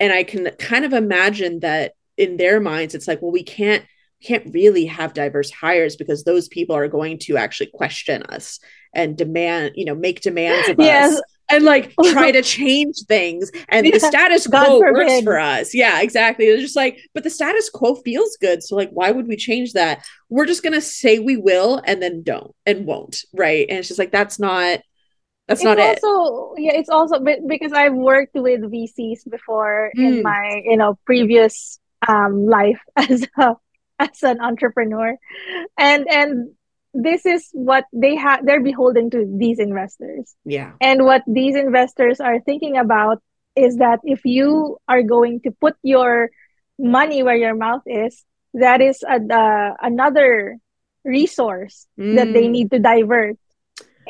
and 0.00 0.12
i 0.12 0.24
can 0.24 0.50
kind 0.58 0.84
of 0.84 0.92
imagine 0.92 1.60
that 1.60 1.92
in 2.16 2.36
their 2.36 2.60
minds 2.60 2.94
it's 2.94 3.08
like 3.08 3.22
well 3.22 3.32
we 3.32 3.42
can't 3.44 3.84
can't 4.24 4.54
really 4.54 4.86
have 4.86 5.14
diverse 5.14 5.50
hires 5.50 5.96
because 5.96 6.24
those 6.24 6.48
people 6.48 6.76
are 6.76 6.88
going 6.88 7.18
to 7.18 7.36
actually 7.36 7.70
question 7.74 8.22
us 8.24 8.58
and 8.94 9.16
demand 9.16 9.72
you 9.76 9.84
know 9.84 9.94
make 9.94 10.20
demands 10.20 10.68
of 10.68 10.78
Yes. 10.78 11.10
us 11.10 11.22
and 11.52 11.64
like 11.64 11.94
try 12.12 12.32
to 12.32 12.42
change 12.42 12.96
things 13.06 13.50
and 13.68 13.86
the 13.86 14.00
status 14.00 14.46
quo 14.46 14.80
works 14.80 15.20
for 15.22 15.38
us. 15.38 15.74
Yeah 15.74 16.00
exactly. 16.00 16.46
It's 16.46 16.62
just 16.62 16.76
like 16.76 16.98
but 17.14 17.22
the 17.24 17.30
status 17.30 17.70
quo 17.70 17.94
feels 17.96 18.36
good 18.40 18.62
so 18.62 18.74
like 18.76 18.90
why 18.90 19.10
would 19.10 19.28
we 19.28 19.36
change 19.36 19.74
that? 19.74 20.04
We're 20.28 20.46
just 20.46 20.62
gonna 20.62 20.80
say 20.80 21.18
we 21.18 21.36
will 21.36 21.80
and 21.84 22.02
then 22.02 22.22
don't 22.22 22.54
and 22.66 22.86
won't 22.86 23.24
right? 23.34 23.66
And 23.68 23.78
it's 23.78 23.88
just 23.88 23.98
like 23.98 24.12
that's 24.12 24.38
not 24.38 24.80
that's 25.48 25.60
it's 25.60 25.64
not 25.64 25.78
it. 25.78 25.98
also 26.04 26.54
yeah 26.56 26.72
it's 26.74 26.88
also 26.88 27.18
because 27.48 27.72
i've 27.72 27.94
worked 27.94 28.34
with 28.34 28.60
vcs 28.60 29.28
before 29.28 29.90
Mm. 29.98 30.06
in 30.18 30.22
my 30.22 30.62
you 30.64 30.76
know 30.76 30.96
previous 31.04 31.80
um 32.06 32.46
life 32.46 32.80
as 32.96 33.26
a 33.38 33.56
as 33.98 34.22
an 34.22 34.40
entrepreneur. 34.40 35.16
And 35.78 36.08
and 36.08 36.50
this 36.94 37.24
is 37.26 37.48
what 37.52 37.84
they 37.92 38.16
have 38.16 38.44
they're 38.44 38.62
beholden 38.62 39.10
to 39.10 39.24
these 39.38 39.58
investors. 39.58 40.34
Yeah. 40.44 40.72
And 40.80 41.04
what 41.04 41.22
these 41.26 41.56
investors 41.56 42.20
are 42.20 42.40
thinking 42.40 42.76
about 42.76 43.22
is 43.56 43.76
that 43.76 44.00
if 44.04 44.24
you 44.24 44.78
are 44.88 45.02
going 45.02 45.40
to 45.42 45.50
put 45.52 45.76
your 45.82 46.30
money 46.78 47.22
where 47.22 47.36
your 47.36 47.54
mouth 47.54 47.82
is 47.86 48.24
that 48.54 48.80
is 48.80 49.02
a, 49.02 49.16
uh, 49.16 49.74
another 49.80 50.58
resource 51.04 51.86
that 51.96 52.32
they 52.32 52.46
Mm. 52.46 52.50
need 52.50 52.70
to 52.72 52.78
divert. 52.78 53.36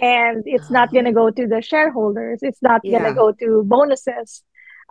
And 0.00 0.42
it's 0.46 0.70
not 0.70 0.90
going 0.92 1.04
to 1.04 1.12
go 1.12 1.30
to 1.30 1.46
the 1.46 1.60
shareholders. 1.60 2.40
It's 2.42 2.62
not 2.62 2.82
going 2.82 3.04
to 3.04 3.12
go 3.12 3.32
to 3.32 3.62
bonuses 3.64 4.42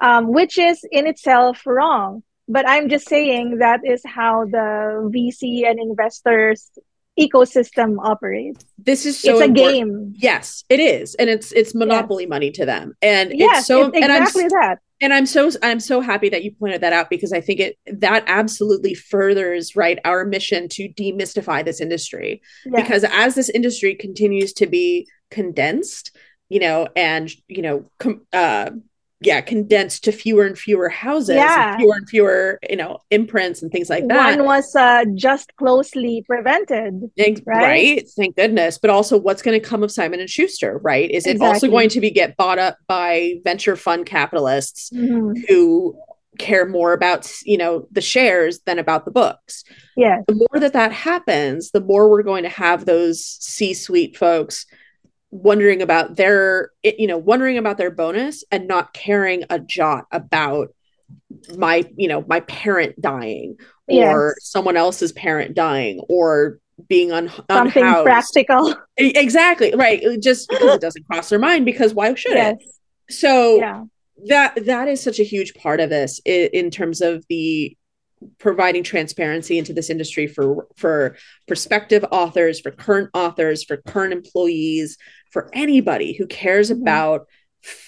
um, 0.02 0.32
which 0.32 0.58
is 0.58 0.84
in 0.92 1.08
itself 1.08 1.62
wrong. 1.66 2.24
But 2.48 2.68
i'm 2.68 2.90
just 2.90 3.08
saying 3.08 3.60
that 3.60 3.82
is 3.86 4.02
how 4.06 4.46
the 4.46 5.10
vc 5.14 5.66
and 5.70 5.80
investors 5.80 6.70
ecosystem 7.30 7.98
operates. 8.04 8.66
This 8.78 9.06
is 9.06 9.20
so 9.20 9.40
it's 9.40 9.50
a 9.50 9.52
game. 9.52 10.14
Yes 10.16 10.64
it 10.70 10.80
is. 10.80 11.16
And 11.16 11.30
it's 11.30 11.52
it's 11.52 11.76
monopoly 11.76 12.26
money 12.26 12.52
to 12.52 12.66
them. 12.66 12.94
And 13.02 13.32
yes 13.34 13.60
it's 13.60 13.68
so 13.68 13.88
it's 13.88 13.98
and 14.02 14.12
i'm 14.12 14.24
exactly 14.24 14.48
that. 14.50 14.80
and 15.02 15.14
i'm 15.14 15.26
so 15.26 15.50
i'm 15.64 15.80
so 15.80 16.02
happy 16.02 16.30
that 16.30 16.44
you 16.44 16.52
pointed 16.52 16.82
that 16.82 16.94
out 16.94 17.10
because 17.10 17.34
i 17.34 17.42
think 17.42 17.60
it 17.60 17.78
that 17.86 18.24
absolutely 18.28 18.94
furthers 18.94 19.76
right 19.76 20.00
our 20.06 20.26
mission 20.26 20.68
to 20.70 20.90
demystify 20.90 21.64
this 21.64 21.82
industry. 21.82 22.42
Yeah. 22.66 22.82
because 22.82 23.04
as 23.12 23.36
this 23.36 23.50
industry 23.50 23.96
continues 23.96 24.54
to 24.54 24.68
be 24.68 25.08
condensed 25.30 26.16
you 26.50 26.60
know 26.60 26.88
and 26.96 27.32
you 27.48 27.62
know 27.62 27.90
com- 28.00 28.26
uh 28.34 28.72
yeah 29.22 29.40
condensed 29.40 30.04
to 30.04 30.12
fewer 30.12 30.46
and 30.46 30.58
fewer 30.58 30.90
houses 30.90 31.36
Yeah. 31.36 31.74
and 31.74 31.80
fewer 31.82 31.94
and 31.96 32.10
fewer 32.10 32.60
you 32.70 32.76
know 32.76 33.00
imprints 33.12 33.62
and 33.62 33.72
things 33.72 33.90
like 33.90 34.08
that 34.08 34.38
one 34.38 34.46
was 34.46 34.76
uh, 34.76 35.06
just 35.16 35.56
closely 35.56 36.24
prevented 36.28 37.10
right? 37.18 37.42
right? 37.46 38.10
Thank 38.18 38.36
goodness. 38.36 38.78
But 38.80 38.90
also, 38.90 39.18
what's 39.18 39.42
going 39.42 39.60
to 39.60 39.66
come 39.66 39.84
of 39.84 39.92
Simon 39.92 40.20
and 40.20 40.30
Schuster? 40.30 40.80
Right? 40.84 41.10
Is 41.10 41.26
it 41.28 41.40
also 41.42 41.68
going 41.68 41.90
to 41.90 42.02
be 42.02 42.10
get 42.12 42.36
bought 42.36 42.60
up 42.60 42.78
by 42.88 43.36
venture 43.44 43.76
fund 43.76 44.06
capitalists 44.06 44.90
Mhm. 44.92 45.34
who 45.48 45.96
care 46.40 46.66
more 46.66 46.94
about 46.94 47.30
you 47.44 47.58
know 47.58 47.88
the 47.92 48.02
shares 48.02 48.60
than 48.66 48.80
about 48.80 49.06
the 49.06 49.12
books? 49.12 49.64
yeah 49.96 50.22
The 50.28 50.36
more 50.36 50.60
that 50.60 50.74
that 50.74 50.92
happens, 50.92 51.72
the 51.72 51.82
more 51.82 52.10
we're 52.10 52.24
going 52.24 52.44
to 52.44 52.50
have 52.50 52.86
those 52.86 53.24
C-suite 53.24 54.18
folks 54.18 54.66
wondering 55.32 55.82
about 55.82 56.16
their 56.18 56.72
you 56.84 57.08
know 57.08 57.18
wondering 57.18 57.58
about 57.58 57.78
their 57.78 57.90
bonus 57.92 58.44
and 58.52 58.68
not 58.68 58.94
caring 58.94 59.44
a 59.50 59.58
jot 59.60 60.06
about 60.12 60.70
my 61.58 61.86
you 61.96 62.08
know 62.08 62.24
my 62.28 62.42
parent 62.42 63.00
dying 63.02 63.56
or 63.88 64.36
Yes. 64.38 64.46
someone 64.50 64.78
else's 64.78 65.12
parent 65.14 65.56
dying 65.56 66.02
or 66.10 66.60
being 66.88 67.12
un- 67.12 67.30
something 67.50 67.84
unhoused. 67.84 68.06
practical 68.06 68.76
Exactly 68.98 69.74
right. 69.76 70.04
Just 70.22 70.50
because 70.50 70.76
it 70.76 70.82
doesn't 70.82 71.06
cross 71.08 71.30
their 71.30 71.40
mind. 71.40 71.64
Because 71.66 71.94
why 71.94 72.14
should 72.16 72.34
yes 72.34 72.56
it? 72.60 73.14
So 73.14 73.58
yeah 73.58 73.84
that 74.28 74.66
that 74.66 74.88
is 74.88 75.02
such 75.02 75.20
a 75.20 75.24
huge 75.24 75.54
part 75.56 75.80
of 75.80 75.90
this 75.90 76.20
in, 76.26 76.50
in 76.54 76.72
terms 76.72 77.02
of 77.02 77.26
the 77.30 77.76
providing 78.38 78.84
transparency 78.84 79.58
into 79.58 79.74
this 79.74 79.90
industry 79.90 80.28
for 80.28 80.68
for 80.76 81.16
prospective 81.48 82.06
authors, 82.12 82.60
for 82.60 82.72
current 82.72 83.10
authors, 83.14 83.64
for 83.64 83.78
current 83.78 84.14
employees, 84.14 84.98
for 85.32 85.50
anybody 85.54 86.14
who 86.14 86.28
cares 86.28 86.70
Mhm. 86.70 86.82
about 86.82 87.28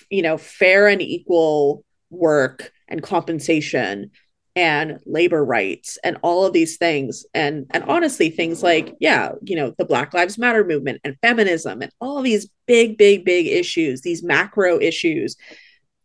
you 0.10 0.22
know 0.22 0.38
fair 0.38 0.88
and 0.88 1.02
equal 1.02 1.84
work 2.10 2.72
and 2.88 3.02
compensation 3.02 4.12
and 4.56 5.00
labor 5.08 5.44
rights 5.44 5.98
and 6.04 6.18
all 6.22 6.46
of 6.46 6.54
these 6.54 6.78
things 6.78 7.26
and 7.34 7.66
and 7.72 7.84
honestly 7.86 8.30
things 8.30 8.62
like 8.62 8.94
yeah 9.00 9.32
you 9.42 9.56
know 9.56 9.74
the 9.80 9.86
black 9.86 10.14
lives 10.14 10.38
matter 10.38 10.64
movement 10.64 11.02
and 11.04 11.18
feminism 11.24 11.82
and 11.82 11.92
all 12.00 12.22
these 12.22 12.48
big 12.68 12.96
big 12.96 13.26
big 13.26 13.48
issues 13.48 14.02
these 14.02 14.22
macro 14.22 14.80
issues 14.80 15.36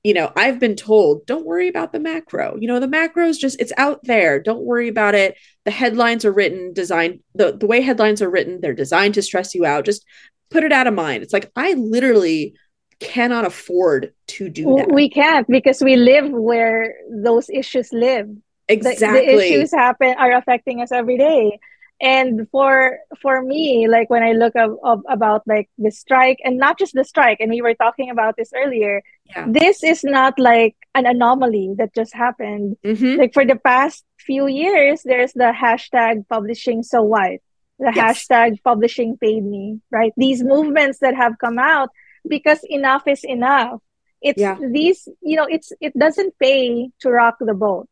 you 0.05 0.15
know 0.15 0.33
i've 0.37 0.59
been 0.59 0.77
told 0.77 1.27
don't 1.27 1.47
worry 1.47 1.69
about 1.69 1.93
the 1.93 2.01
macro. 2.01 2.57
You 2.59 2.69
know 2.69 2.81
the 2.81 2.89
macro 2.89 3.27
is 3.27 3.39
just 3.39 3.61
it's 3.61 3.73
out 3.77 4.01
there. 4.05 4.41
Don't 4.41 4.65
worry 4.65 4.89
about 4.89 5.15
it. 5.15 5.37
The 5.65 5.71
headlines 5.71 6.25
are 6.25 6.33
written 6.33 6.73
designed 6.73 7.21
the, 7.35 7.57
the 7.57 7.67
way 7.67 7.81
headlines 7.81 8.23
are 8.23 8.31
written 8.31 8.61
they're 8.61 8.75
designed 8.75 9.15
to 9.15 9.23
stress 9.23 9.55
you 9.55 9.65
out. 9.65 9.85
Just 9.85 10.05
put 10.51 10.65
it 10.65 10.73
out 10.73 10.87
of 10.87 10.95
mind. 10.95 11.23
It's 11.23 11.33
like 11.33 11.51
i 11.57 11.73
literally 11.75 12.55
cannot 13.01 13.45
afford 13.45 14.13
to 14.27 14.49
do 14.49 14.77
that. 14.77 14.93
we 14.93 15.09
can't 15.09 15.47
because 15.47 15.81
we 15.81 15.97
live 15.97 16.31
where 16.31 16.95
those 17.11 17.49
issues 17.49 17.93
live. 17.93 18.27
The, 18.69 18.75
exactly. 18.75 19.27
the 19.27 19.45
issues 19.45 19.73
happen 19.73 20.15
are 20.19 20.33
affecting 20.33 20.83
us 20.83 20.93
every 20.93 21.17
day 21.17 21.59
and 22.01 22.49
for 22.51 22.99
for 23.21 23.43
me 23.43 23.89
like 23.89 24.09
when 24.09 24.23
i 24.23 24.33
look 24.33 24.55
of, 24.55 24.79
of 24.85 25.03
about 25.09 25.43
like 25.47 25.69
the 25.79 25.91
strike 25.91 26.39
and 26.45 26.57
not 26.57 26.79
just 26.79 26.95
the 26.95 27.05
strike 27.05 27.39
and 27.41 27.51
we 27.51 27.61
were 27.61 27.75
talking 27.75 28.09
about 28.11 28.37
this 28.37 28.53
earlier 28.55 29.03
yeah 29.35 29.47
this 29.49 29.83
is 29.83 30.05
not 30.05 30.39
like 30.39 30.77
an 30.95 31.07
anomaly 31.07 31.75
that 31.77 31.93
just 31.95 32.15
happened 32.15 32.77
Mhm. 32.85 33.19
like 33.19 33.35
for 33.35 33.45
the 33.45 33.57
past 33.57 34.05
few 34.19 34.47
years 34.47 35.03
there's 35.05 35.33
the 35.33 35.53
hashtag 35.53 36.25
publishing 36.29 36.83
so 36.83 37.03
white 37.03 37.43
the 37.81 37.93
Yes. 37.95 38.27
hashtag 38.27 38.63
publishing 38.63 39.17
paid 39.19 39.45
me 39.45 39.81
right 39.91 40.13
these 40.17 40.43
movements 40.45 40.99
that 41.01 41.15
have 41.17 41.35
come 41.41 41.59
out 41.59 41.91
because 42.29 42.61
enough 42.65 43.03
is 43.09 43.25
enough 43.25 43.81
it's 44.23 44.41
Yeah. 44.41 44.57
these 44.71 45.09
you 45.21 45.37
know 45.37 45.47
it's 45.51 45.73
it 45.81 45.97
doesn't 45.99 46.39
pay 46.39 46.91
to 47.01 47.11
rock 47.11 47.37
the 47.41 47.55
boat 47.55 47.89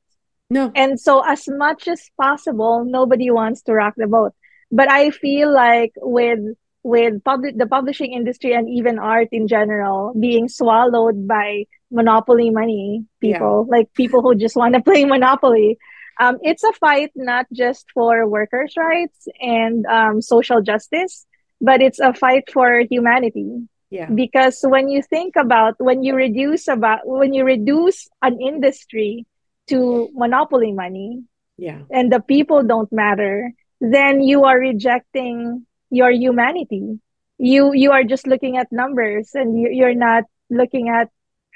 no 0.51 0.71
and 0.75 1.01
so 1.01 1.21
as 1.27 1.49
much 1.49 1.89
as 1.89 2.11
possible 2.21 2.85
nobody 2.85 3.31
wants 3.31 3.63
to 3.63 3.73
rock 3.73 3.95
the 3.97 4.07
boat 4.07 4.33
but 4.71 4.91
i 4.91 5.11
feel 5.11 5.53
like 5.53 5.93
with 5.97 6.41
with 6.83 7.23
public 7.25 7.57
the 7.59 7.67
publishing 7.67 8.13
industry 8.13 8.53
and 8.53 8.69
even 8.69 8.99
art 8.99 9.29
in 9.33 9.49
general 9.49 10.15
being 10.19 10.49
swallowed 10.49 11.27
by 11.27 11.65
monopoly 11.91 12.51
money 12.51 13.05
people 13.21 13.67
like 13.69 13.93
people 13.95 14.23
who 14.23 14.35
just 14.35 14.57
want 14.57 14.75
to 14.75 14.83
play 14.83 15.05
monopoly 15.05 15.79
Um, 16.21 16.39
it's 16.43 16.65
a 16.65 16.73
fight 16.73 17.13
not 17.15 17.47
just 17.53 17.87
for 17.93 18.27
workers' 18.27 18.75
rights 18.77 19.29
and 19.41 19.85
um, 19.87 20.23
social 20.23 20.63
justice, 20.63 21.27
but 21.61 21.83
it's 21.83 22.01
a 22.01 22.15
fight 22.15 22.45
for 22.53 22.81
humanity. 22.89 23.69
Yeah. 23.91 24.09
Because 24.09 24.59
when 24.65 24.89
you 24.89 25.03
think 25.03 25.37
about 25.37 25.75
when 25.79 26.03
you 26.03 26.17
reduce 26.17 26.69
about 26.69 27.01
when 27.05 27.35
you 27.35 27.45
reduce 27.45 28.09
an 28.23 28.41
industry 28.41 29.27
to 29.69 30.09
monopoly 30.15 30.73
money, 30.73 31.25
Yeah. 31.57 31.83
and 31.91 32.13
the 32.13 32.21
people 32.21 32.63
don't 32.63 32.91
matter, 32.93 33.53
then 33.81 34.21
you 34.23 34.45
are 34.45 34.59
rejecting 34.59 35.67
your 35.91 36.11
humanity. 36.11 37.01
You 37.39 37.73
you 37.75 37.93
are 37.93 38.05
just 38.05 38.27
looking 38.27 38.57
at 38.57 38.73
numbers, 38.73 39.31
and 39.35 39.59
you, 39.59 39.69
you're 39.71 39.95
not 39.95 40.25
looking 40.51 40.89
at 40.89 41.09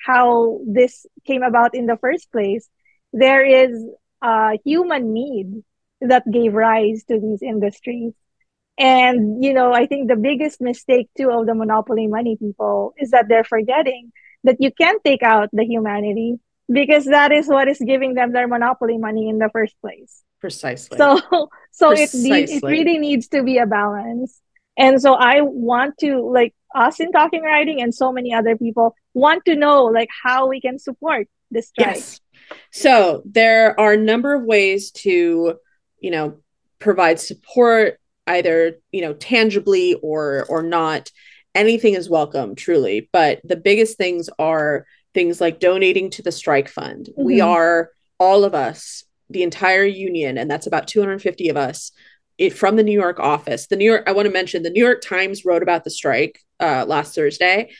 how 0.06 0.60
this 0.66 1.06
came 1.26 1.42
about 1.42 1.74
in 1.74 1.86
the 1.86 1.96
first 1.96 2.30
place. 2.32 2.68
There 3.12 3.44
is 3.44 3.72
a 4.22 4.58
human 4.64 5.12
need 5.12 5.62
that 6.00 6.24
gave 6.30 6.54
rise 6.54 7.04
to 7.04 7.20
these 7.20 7.42
industries. 7.42 8.12
And, 8.78 9.44
you 9.44 9.52
know, 9.52 9.72
I 9.72 9.86
think 9.86 10.08
the 10.08 10.16
biggest 10.16 10.60
mistake 10.60 11.08
too 11.16 11.30
of 11.30 11.46
the 11.46 11.54
monopoly 11.54 12.06
money 12.06 12.36
people 12.36 12.94
is 12.98 13.10
that 13.10 13.26
they're 13.28 13.44
forgetting 13.44 14.12
that 14.44 14.56
you 14.58 14.70
can't 14.72 15.02
take 15.04 15.22
out 15.22 15.50
the 15.52 15.64
humanity 15.64 16.38
because 16.70 17.04
that 17.06 17.32
is 17.32 17.48
what 17.48 17.68
is 17.68 17.78
giving 17.84 18.14
them 18.14 18.32
their 18.32 18.46
monopoly 18.46 18.98
money 18.98 19.28
in 19.28 19.38
the 19.38 19.50
first 19.50 19.74
place. 19.80 20.22
Precisely. 20.40 20.96
So 20.96 21.18
so 21.72 21.92
it 21.92 22.10
needs 22.14 22.52
it 22.52 22.62
really 22.62 22.98
needs 22.98 23.28
to 23.28 23.42
be 23.42 23.58
a 23.58 23.66
balance. 23.66 24.40
And 24.76 25.00
so 25.00 25.14
I 25.14 25.40
want 25.42 25.98
to 25.98 26.20
like 26.30 26.54
us 26.74 27.00
in 27.00 27.12
talking 27.12 27.42
writing 27.42 27.82
and 27.82 27.94
so 27.94 28.12
many 28.12 28.32
other 28.32 28.56
people 28.56 28.94
want 29.12 29.44
to 29.44 29.56
know 29.56 29.84
like 29.84 30.08
how 30.22 30.46
we 30.46 30.60
can 30.60 30.78
support 30.78 31.28
this 31.50 31.68
strike. 31.68 31.96
Yes. 31.96 32.20
So 32.70 33.22
there 33.24 33.78
are 33.78 33.92
a 33.92 33.98
number 33.98 34.34
of 34.34 34.44
ways 34.44 34.90
to, 34.92 35.56
you 35.98 36.10
know, 36.10 36.38
provide 36.78 37.20
support, 37.20 37.98
either 38.26 38.78
you 38.92 39.02
know, 39.02 39.12
tangibly 39.14 39.94
or 39.94 40.46
or 40.48 40.62
not. 40.62 41.10
Anything 41.52 41.94
is 41.94 42.08
welcome, 42.08 42.54
truly. 42.54 43.10
But 43.12 43.40
the 43.42 43.56
biggest 43.56 43.98
things 43.98 44.30
are 44.38 44.86
things 45.14 45.40
like 45.40 45.60
donating 45.60 46.10
to 46.10 46.22
the 46.22 46.32
strike 46.32 46.68
fund. 46.68 47.08
We 47.16 47.38
Mhm. 47.38 47.46
are 47.46 47.90
all 48.18 48.44
of 48.44 48.54
us, 48.54 49.04
the 49.28 49.42
entire 49.42 49.84
union, 49.84 50.38
and 50.38 50.50
that's 50.50 50.66
about 50.66 50.88
250 50.88 51.48
of 51.48 51.56
us. 51.56 51.92
It, 52.38 52.54
from 52.54 52.76
the 52.76 52.82
New 52.82 52.98
York 52.98 53.20
office. 53.20 53.66
The 53.66 53.76
New 53.76 53.84
York, 53.84 54.04
I 54.06 54.12
want 54.12 54.24
to 54.26 54.32
mention 54.32 54.62
the 54.62 54.70
New 54.70 54.82
York 54.82 55.02
Times 55.02 55.44
wrote 55.44 55.62
about 55.62 55.84
the 55.84 55.90
strike 55.90 56.40
uh, 56.58 56.86
last 56.88 57.14
Thursday. 57.14 57.70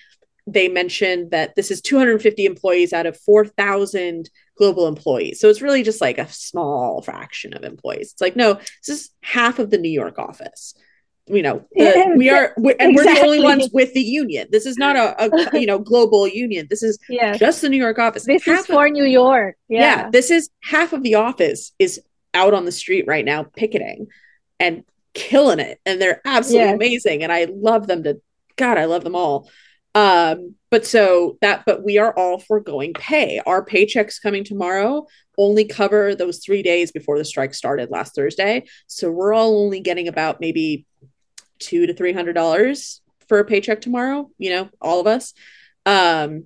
They 0.46 0.68
mentioned 0.68 1.30
that 1.30 1.54
this 1.54 1.70
is 1.70 1.80
250 1.80 2.44
employees 2.44 2.92
out 2.92 3.06
of 3.06 3.16
4,000 3.18 4.28
global 4.56 4.86
employees. 4.86 5.40
So 5.40 5.48
it's 5.48 5.62
really 5.62 5.82
just 5.82 6.00
like 6.02 6.18
a 6.18 6.28
small 6.30 7.00
fraction 7.00 7.54
of 7.54 7.64
employees. 7.64 8.12
It's 8.12 8.20
like, 8.20 8.36
no, 8.36 8.54
this 8.54 8.88
is 8.88 9.10
half 9.22 9.58
of 9.58 9.70
the 9.70 9.78
New 9.78 9.90
York 9.90 10.18
office. 10.18 10.74
You 11.32 11.42
know, 11.42 11.64
the- 11.72 12.14
we 12.16 12.28
are, 12.30 12.52
we, 12.58 12.74
and 12.80 12.94
we're 12.94 13.04
the 13.04 13.20
only 13.22 13.40
ones 13.42 13.68
with 13.72 13.92
the 13.94 14.00
union. 14.00 14.48
This 14.50 14.66
is 14.66 14.76
not 14.76 14.96
a, 14.96 15.24
a 15.24 15.60
you 15.60 15.66
know 15.66 15.78
global 15.78 16.26
union. 16.26 16.66
This 16.68 16.82
is 16.82 16.98
Yes. 17.08 17.38
just 17.38 17.60
the 17.62 17.68
New 17.68 17.76
York 17.76 17.98
office. 17.98 18.24
This 18.26 18.44
Half 18.44 18.60
is 18.60 18.70
of- 18.70 18.74
for 18.74 18.88
New 18.88 19.04
York. 19.04 19.56
yeah. 19.68 19.80
Yeah. 19.80 20.10
this 20.10 20.30
is 20.30 20.50
half 20.62 20.92
of 20.92 21.02
the 21.02 21.14
office 21.16 21.72
is 21.78 22.00
out 22.34 22.54
on 22.54 22.64
the 22.64 22.72
street 22.72 23.04
right 23.08 23.24
now 23.24 23.42
picketing 23.44 24.06
and 24.60 24.84
killing 25.14 25.58
it 25.58 25.80
and 25.84 26.00
they're 26.00 26.20
absolutely 26.24 26.66
Yes. 26.68 26.74
amazing 26.76 27.22
and 27.24 27.32
i 27.32 27.48
love 27.52 27.88
them 27.88 28.04
to 28.04 28.20
god 28.56 28.78
i 28.78 28.84
love 28.84 29.02
them 29.02 29.16
all 29.16 29.50
um 29.96 30.54
but 30.70 30.86
so 30.86 31.36
that 31.40 31.64
but 31.66 31.82
we 31.82 31.98
are 31.98 32.16
all 32.16 32.38
foregoing 32.38 32.92
pay 32.94 33.40
our 33.44 33.64
paychecks 33.64 34.22
coming 34.22 34.44
tomorrow 34.44 35.04
only 35.36 35.64
cover 35.64 36.14
those 36.14 36.38
three 36.38 36.62
days 36.62 36.92
before 36.92 37.18
the 37.18 37.24
strike 37.24 37.52
started 37.54 37.90
last 37.90 38.14
thursday 38.14 38.62
so 38.86 39.10
we're 39.10 39.32
all 39.34 39.64
only 39.64 39.80
getting 39.80 40.06
about 40.06 40.40
maybe 40.40 40.86
two 41.60 41.86
to 41.86 41.94
three 41.94 42.12
hundred 42.12 42.32
dollars 42.32 43.00
for 43.28 43.38
a 43.38 43.44
paycheck 43.44 43.80
tomorrow 43.80 44.28
you 44.38 44.50
know 44.50 44.68
all 44.80 44.98
of 45.00 45.06
us 45.06 45.32
um 45.86 46.44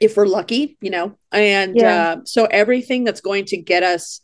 if 0.00 0.16
we're 0.16 0.26
lucky 0.26 0.76
you 0.80 0.90
know 0.90 1.16
and 1.32 1.76
Yeah. 1.76 2.12
uh, 2.18 2.20
so 2.24 2.44
everything 2.46 3.02
that's 3.04 3.20
going 3.20 3.46
to 3.46 3.56
get 3.56 3.82
us 3.82 4.20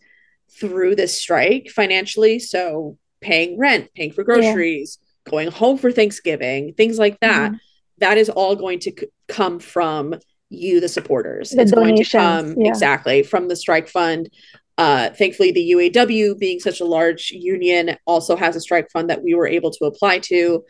through 0.60 0.94
this 0.96 1.18
strike 1.20 1.68
financially 1.74 2.38
so 2.38 2.96
paying 3.20 3.58
rent 3.58 3.88
paying 3.94 4.12
for 4.12 4.22
groceries 4.24 4.98
going 5.28 5.50
home 5.50 5.76
for 5.76 5.90
thanksgiving 5.90 6.72
things 6.74 6.98
like 6.98 7.18
that 7.20 7.52
Mhm. 7.52 7.58
that 7.98 8.16
is 8.18 8.28
all 8.30 8.54
going 8.54 8.78
to 8.80 8.92
c- 8.98 9.08
come 9.26 9.58
from 9.58 10.14
you 10.50 10.80
the 10.80 10.88
supporters 10.88 11.50
The 11.50 11.62
it's 11.62 11.72
going 11.72 11.96
to 11.96 12.04
come 12.04 12.54
yeah. 12.58 12.68
exactly 12.68 13.22
from 13.22 13.48
the 13.48 13.56
strike 13.56 13.88
fund 13.88 14.30
uh, 14.78 15.10
thankfully 15.10 15.50
the 15.52 15.72
uaw 15.72 16.38
being 16.38 16.60
such 16.60 16.80
a 16.80 16.84
large 16.84 17.30
union 17.32 17.96
also 18.06 18.36
has 18.36 18.54
a 18.56 18.60
strike 18.60 18.88
fund 18.90 19.10
that 19.10 19.22
we 19.22 19.34
were 19.34 19.46
able 19.46 19.70
to 19.72 19.84
apply 19.84 20.18
to 20.20 20.64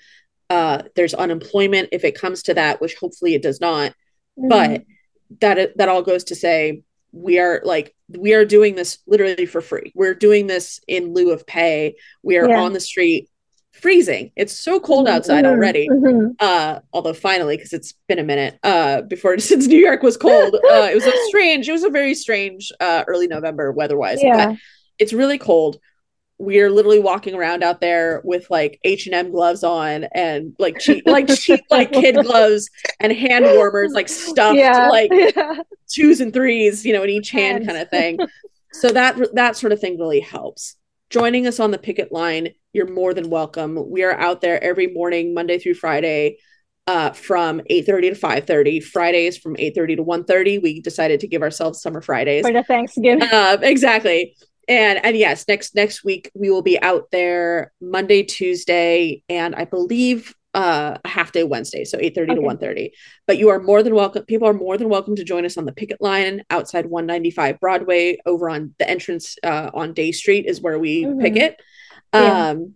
uh, 0.51 0.83
there's 0.97 1.13
unemployment 1.15 1.91
if 1.93 2.05
it 2.05 2.19
comes 2.19 2.43
to 2.43 2.55
that 2.55 2.81
which 2.81 2.95
hopefully 2.97 3.35
it 3.35 3.43
does 3.43 3.61
not 3.61 3.93
Mhm. 4.39 4.49
but 4.49 4.83
that 5.41 5.77
that 5.77 5.89
all 5.91 6.03
goes 6.03 6.25
to 6.25 6.35
say 6.35 6.83
we 7.13 7.39
are 7.39 7.61
like 7.65 7.95
we 8.09 8.33
are 8.35 8.45
doing 8.47 8.75
this 8.75 8.99
literally 9.07 9.45
for 9.47 9.61
free 9.61 9.93
we're 9.95 10.15
doing 10.15 10.47
this 10.47 10.81
in 10.89 11.13
lieu 11.13 11.31
of 11.33 11.47
pay 11.47 11.95
we 12.23 12.37
are 12.39 12.49
Yeah. 12.49 12.61
on 12.61 12.73
the 12.73 12.81
street 12.81 13.29
freezing 13.81 14.31
it's 14.37 14.53
so 14.53 14.81
cold 14.81 15.09
outside 15.09 15.45
mhm, 15.45 15.49
already 15.49 15.89
mhm. 15.89 16.35
uh 16.41 16.81
although 16.93 17.13
finally 17.15 17.57
because 17.57 17.73
it's 17.73 17.95
been 18.09 18.19
a 18.19 18.25
minute 18.25 18.59
uh 18.63 19.03
before 19.03 19.39
since 19.51 19.67
new 19.67 19.79
york 19.79 20.03
was 20.03 20.17
cold 20.17 20.55
uh 20.55 20.89
it 20.91 20.95
was 20.95 21.07
a 21.07 21.13
strange 21.29 21.69
it 21.69 21.73
was 21.73 21.85
a 21.85 21.91
very 21.91 22.15
strange 22.15 22.73
uh 22.81 23.05
early 23.07 23.27
november 23.27 23.73
weather-wise 23.73 24.23
Yeah. 24.23 24.55
it's 24.99 25.13
really 25.13 25.39
cold 25.39 25.79
we're 26.41 26.71
literally 26.71 27.01
walking 27.01 27.35
around 27.35 27.65
out 27.65 27.81
there 27.81 28.21
with 28.25 28.49
like 28.51 28.79
h&m 28.85 29.31
gloves 29.31 29.65
on 29.65 30.05
and 30.15 30.55
like 30.59 30.79
cheap 30.79 31.03
like 31.07 31.29
cheap 31.29 31.61
like 31.71 31.93
kid 31.93 32.15
gloves 32.25 32.71
and 33.01 33.13
hand 33.13 33.45
warmers 33.45 33.93
like 33.93 34.09
stuffed 34.09 34.57
Yeah. 34.57 34.89
like 34.89 35.11
yeah. 35.13 35.63
twos 35.89 36.21
and 36.21 36.33
threes 36.33 36.85
you 36.87 36.93
know 36.93 37.03
in 37.03 37.11
each 37.11 37.31
hand 37.31 37.67
kind 37.67 37.79
of 37.79 37.91
thing 37.91 38.19
so 38.73 38.91
that 38.91 39.17
that 39.35 39.57
sort 39.57 39.73
of 39.73 39.81
thing 39.81 39.99
really 39.99 40.21
helps 40.21 40.77
joining 41.11 41.47
us 41.47 41.61
on 41.61 41.71
the 41.71 41.79
picket 41.79 42.13
line 42.13 42.49
you're 42.75 42.93
more 42.93 43.15
than 43.15 43.31
welcome. 43.31 43.91
We 43.91 44.05
are 44.05 44.13
out 44.13 44.41
there 44.41 44.63
every 44.63 44.89
morning 44.89 45.35
monday 45.35 45.59
through 45.59 45.75
friday 45.75 46.39
uh, 46.87 47.13
from 47.13 47.61
8.30 47.71 48.15
to 48.15 48.21
5.30 48.21 48.83
fridays 48.83 49.37
from 49.37 49.57
8.30 49.57 49.97
to 49.97 50.05
1.30 50.05 50.63
we 50.63 50.81
decided 50.81 51.21
to 51.21 51.29
give 51.29 51.43
ourselves 51.43 51.83
summer 51.83 52.01
fridays. 52.01 52.47
For 52.47 52.53
the 52.53 52.63
Thanksgiving. 52.63 53.23
uh, 53.23 53.59
exactly. 53.61 54.35
And 54.69 55.05
and 55.05 55.17
yes 55.17 55.47
next 55.49 55.75
next 55.75 56.05
week 56.05 56.31
we 56.35 56.51
will 56.51 56.63
be 56.63 56.81
out 56.81 57.11
there 57.11 57.73
monday 57.81 58.23
tuesday 58.23 59.23
and 59.29 59.55
i 59.55 59.65
believe 59.65 60.35
uh 60.59 60.99
a 61.05 61.09
half 61.09 61.31
day 61.33 61.45
wednesday 61.45 61.85
so 61.85 61.97
8 62.01 62.15
30 62.15 62.27
to 62.35 62.39
Okay. 62.41 62.47
1 62.47 62.59
30 62.59 62.93
but 63.29 63.39
you 63.39 63.49
are 63.51 63.61
more 63.61 63.83
than 63.85 63.95
welcome 63.95 64.25
people 64.25 64.49
are 64.49 64.53
more 64.67 64.77
than 64.77 64.89
welcome 64.89 65.15
to 65.17 65.25
join 65.33 65.45
us 65.45 65.57
on 65.57 65.65
the 65.67 65.73
picket 65.81 66.01
line 66.01 66.43
outside 66.51 66.87
195 66.87 67.61
broadway 67.61 68.19
over 68.27 68.51
on 68.51 68.75
the 68.79 68.89
entrance 68.89 69.37
uh, 69.45 69.71
on 69.73 69.93
Dey 69.95 70.11
Street 70.13 70.47
is 70.47 70.61
where 70.61 70.79
we 70.79 71.05
Mhm. 71.05 71.21
picket 71.21 71.53
Yeah. 72.13 72.51
um 72.51 72.75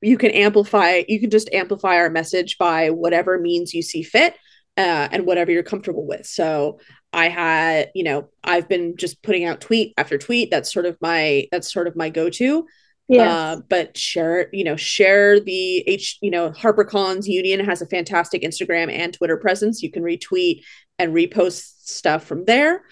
you 0.00 0.18
can 0.18 0.32
amplify 0.32 1.02
you 1.08 1.20
can 1.20 1.30
just 1.30 1.48
amplify 1.52 1.94
our 1.96 2.10
message 2.10 2.58
by 2.58 2.90
whatever 2.90 3.38
means 3.38 3.72
you 3.74 3.82
see 3.82 4.02
fit 4.02 4.34
uh, 4.76 5.06
and 5.12 5.24
whatever 5.24 5.52
you're 5.52 5.62
comfortable 5.72 6.06
with 6.06 6.26
so 6.26 6.80
i 7.12 7.28
had 7.28 7.90
you 7.94 8.02
know 8.08 8.28
i've 8.42 8.68
been 8.68 8.96
just 8.96 9.22
putting 9.22 9.44
out 9.44 9.60
tweet 9.60 9.94
after 9.96 10.18
tweet 10.18 10.50
that's 10.50 10.72
sort 10.72 10.84
of 10.90 10.96
my 11.00 11.46
that's 11.52 11.72
sort 11.72 11.86
of 11.86 11.94
my 11.96 12.08
go-to 12.10 12.66
yes. 13.08 13.30
uh, 13.30 13.60
but 13.68 13.96
share 13.96 14.48
you 14.52 14.64
know 14.64 14.76
share 14.76 15.40
the 15.40 15.78
h 15.88 16.18
you 16.22 16.30
know 16.30 16.50
harpercollins 16.50 17.26
union 17.26 17.64
has 17.64 17.82
a 17.82 17.86
fantastic 17.86 18.42
instagram 18.42 18.90
and 18.90 19.14
twitter 19.14 19.36
presence 19.36 19.82
you 19.82 19.90
can 19.90 20.02
retweet 20.02 20.62
and 20.98 21.14
repost 21.14 21.72
stuff 21.86 22.24
from 22.24 22.44
there 22.44 22.82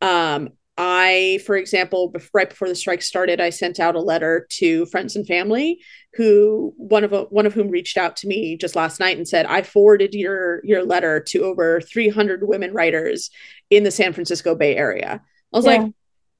um, 0.00 0.48
i 0.76 1.40
for 1.44 1.56
example 1.56 2.14
right 2.32 2.50
before 2.50 2.68
the 2.68 2.74
strike 2.74 3.02
started 3.02 3.40
i 3.40 3.50
sent 3.50 3.80
out 3.80 3.96
a 3.96 4.00
letter 4.00 4.46
to 4.48 4.86
friends 4.86 5.16
and 5.16 5.26
family 5.26 5.80
who 6.14 6.72
one 6.76 7.04
of 7.04 7.12
a, 7.12 7.22
one 7.24 7.46
of 7.46 7.52
whom 7.52 7.68
reached 7.68 7.98
out 7.98 8.16
to 8.16 8.26
me 8.28 8.56
just 8.56 8.76
last 8.76 9.00
night 9.00 9.16
and 9.16 9.26
said 9.28 9.44
i 9.46 9.60
forwarded 9.60 10.14
your 10.14 10.64
your 10.64 10.84
letter 10.84 11.20
to 11.20 11.42
over 11.44 11.80
300 11.80 12.46
women 12.46 12.72
writers 12.72 13.30
in 13.70 13.82
the 13.82 13.90
san 13.90 14.12
francisco 14.12 14.54
bay 14.54 14.76
area 14.76 15.20
i 15.52 15.56
was 15.56 15.64
Yeah. 15.66 15.70
like 15.82 15.92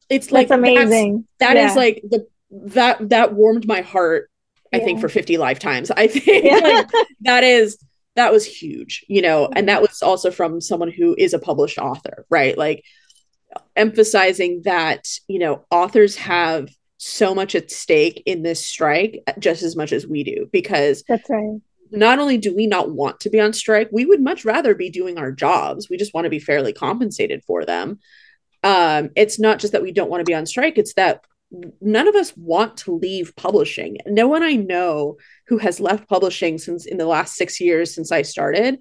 it's 0.09 0.33
like 0.33 0.49
That's 0.49 0.59
amazing. 0.59 1.27
that 1.41 1.57
is 1.57 1.73
Yeah. 1.73 1.75
like 1.75 2.03
the 2.09 2.27
that 2.50 3.08
that 3.11 3.34
warmed 3.34 3.66
my 3.66 3.80
heart 3.80 4.30
i 4.72 4.78
think 4.78 5.00
for 5.00 5.08
50 5.08 5.37
lifetimes 5.38 5.90
i 5.90 6.06
think 6.06 6.44
Yeah. 6.44 6.56
like, 6.56 6.88
that 7.22 7.44
is 7.44 7.78
that 8.16 8.32
was 8.32 8.44
huge 8.44 9.04
you 9.08 9.22
know 9.22 9.48
and 9.54 9.68
that 9.68 9.80
was 9.82 10.02
also 10.02 10.30
from 10.30 10.61
someone 10.61 10.90
who 10.90 11.14
is 11.18 11.34
a 11.34 11.38
published 11.38 11.78
author 11.78 12.24
right 12.30 12.56
like 12.56 12.82
emphasizing 13.76 14.62
that 14.64 15.06
you 15.28 15.38
know 15.38 15.64
authors 15.70 16.16
have 16.16 16.68
so 16.96 17.34
much 17.34 17.54
at 17.54 17.70
stake 17.70 18.22
in 18.26 18.42
this 18.42 18.64
strike 18.66 19.22
just 19.38 19.62
as 19.62 19.76
much 19.76 19.92
as 19.92 20.06
we 20.06 20.24
do 20.24 20.48
because 20.52 21.04
That's 21.08 21.30
right. 21.30 21.61
not 21.92 22.18
only 22.18 22.38
do 22.38 22.54
we 22.54 22.66
not 22.66 22.90
want 22.90 23.20
to 23.20 23.30
be 23.30 23.38
on 23.38 23.52
strike, 23.52 23.88
we 23.92 24.04
would 24.04 24.20
much 24.20 24.44
rather 24.44 24.74
be 24.74 24.90
doing 24.90 25.16
our 25.16 25.30
jobs. 25.30 25.88
We 25.88 25.96
just 25.96 26.12
want 26.12 26.24
to 26.24 26.30
be 26.30 26.40
fairly 26.40 26.72
compensated 26.72 27.44
for 27.46 27.64
them. 27.64 28.00
Um, 28.64 29.11
it's 29.14 29.38
not 29.38 29.61
just 29.61 29.72
that 29.74 29.82
we 29.82 29.92
don't 29.92 30.11
want 30.11 30.20
to 30.22 30.24
be 30.24 30.34
on 30.34 30.44
strike, 30.44 30.76
it's 30.76 30.94
that 30.94 31.22
none 31.50 32.08
of 32.08 32.14
us 32.14 32.37
want 32.37 32.76
to 32.78 32.94
leave 32.94 33.34
publishing. 33.37 33.98
No 34.06 34.28
one 34.28 34.42
I 34.42 34.54
know 34.54 35.16
who 35.46 35.58
has 35.58 35.80
left 35.80 36.08
publishing 36.08 36.58
since 36.58 36.87
in 36.87 36.98
the 36.98 37.06
last 37.06 37.37
six 37.37 37.61
years 37.61 37.94
since 37.94 38.12
I 38.12 38.22
started 38.22 38.78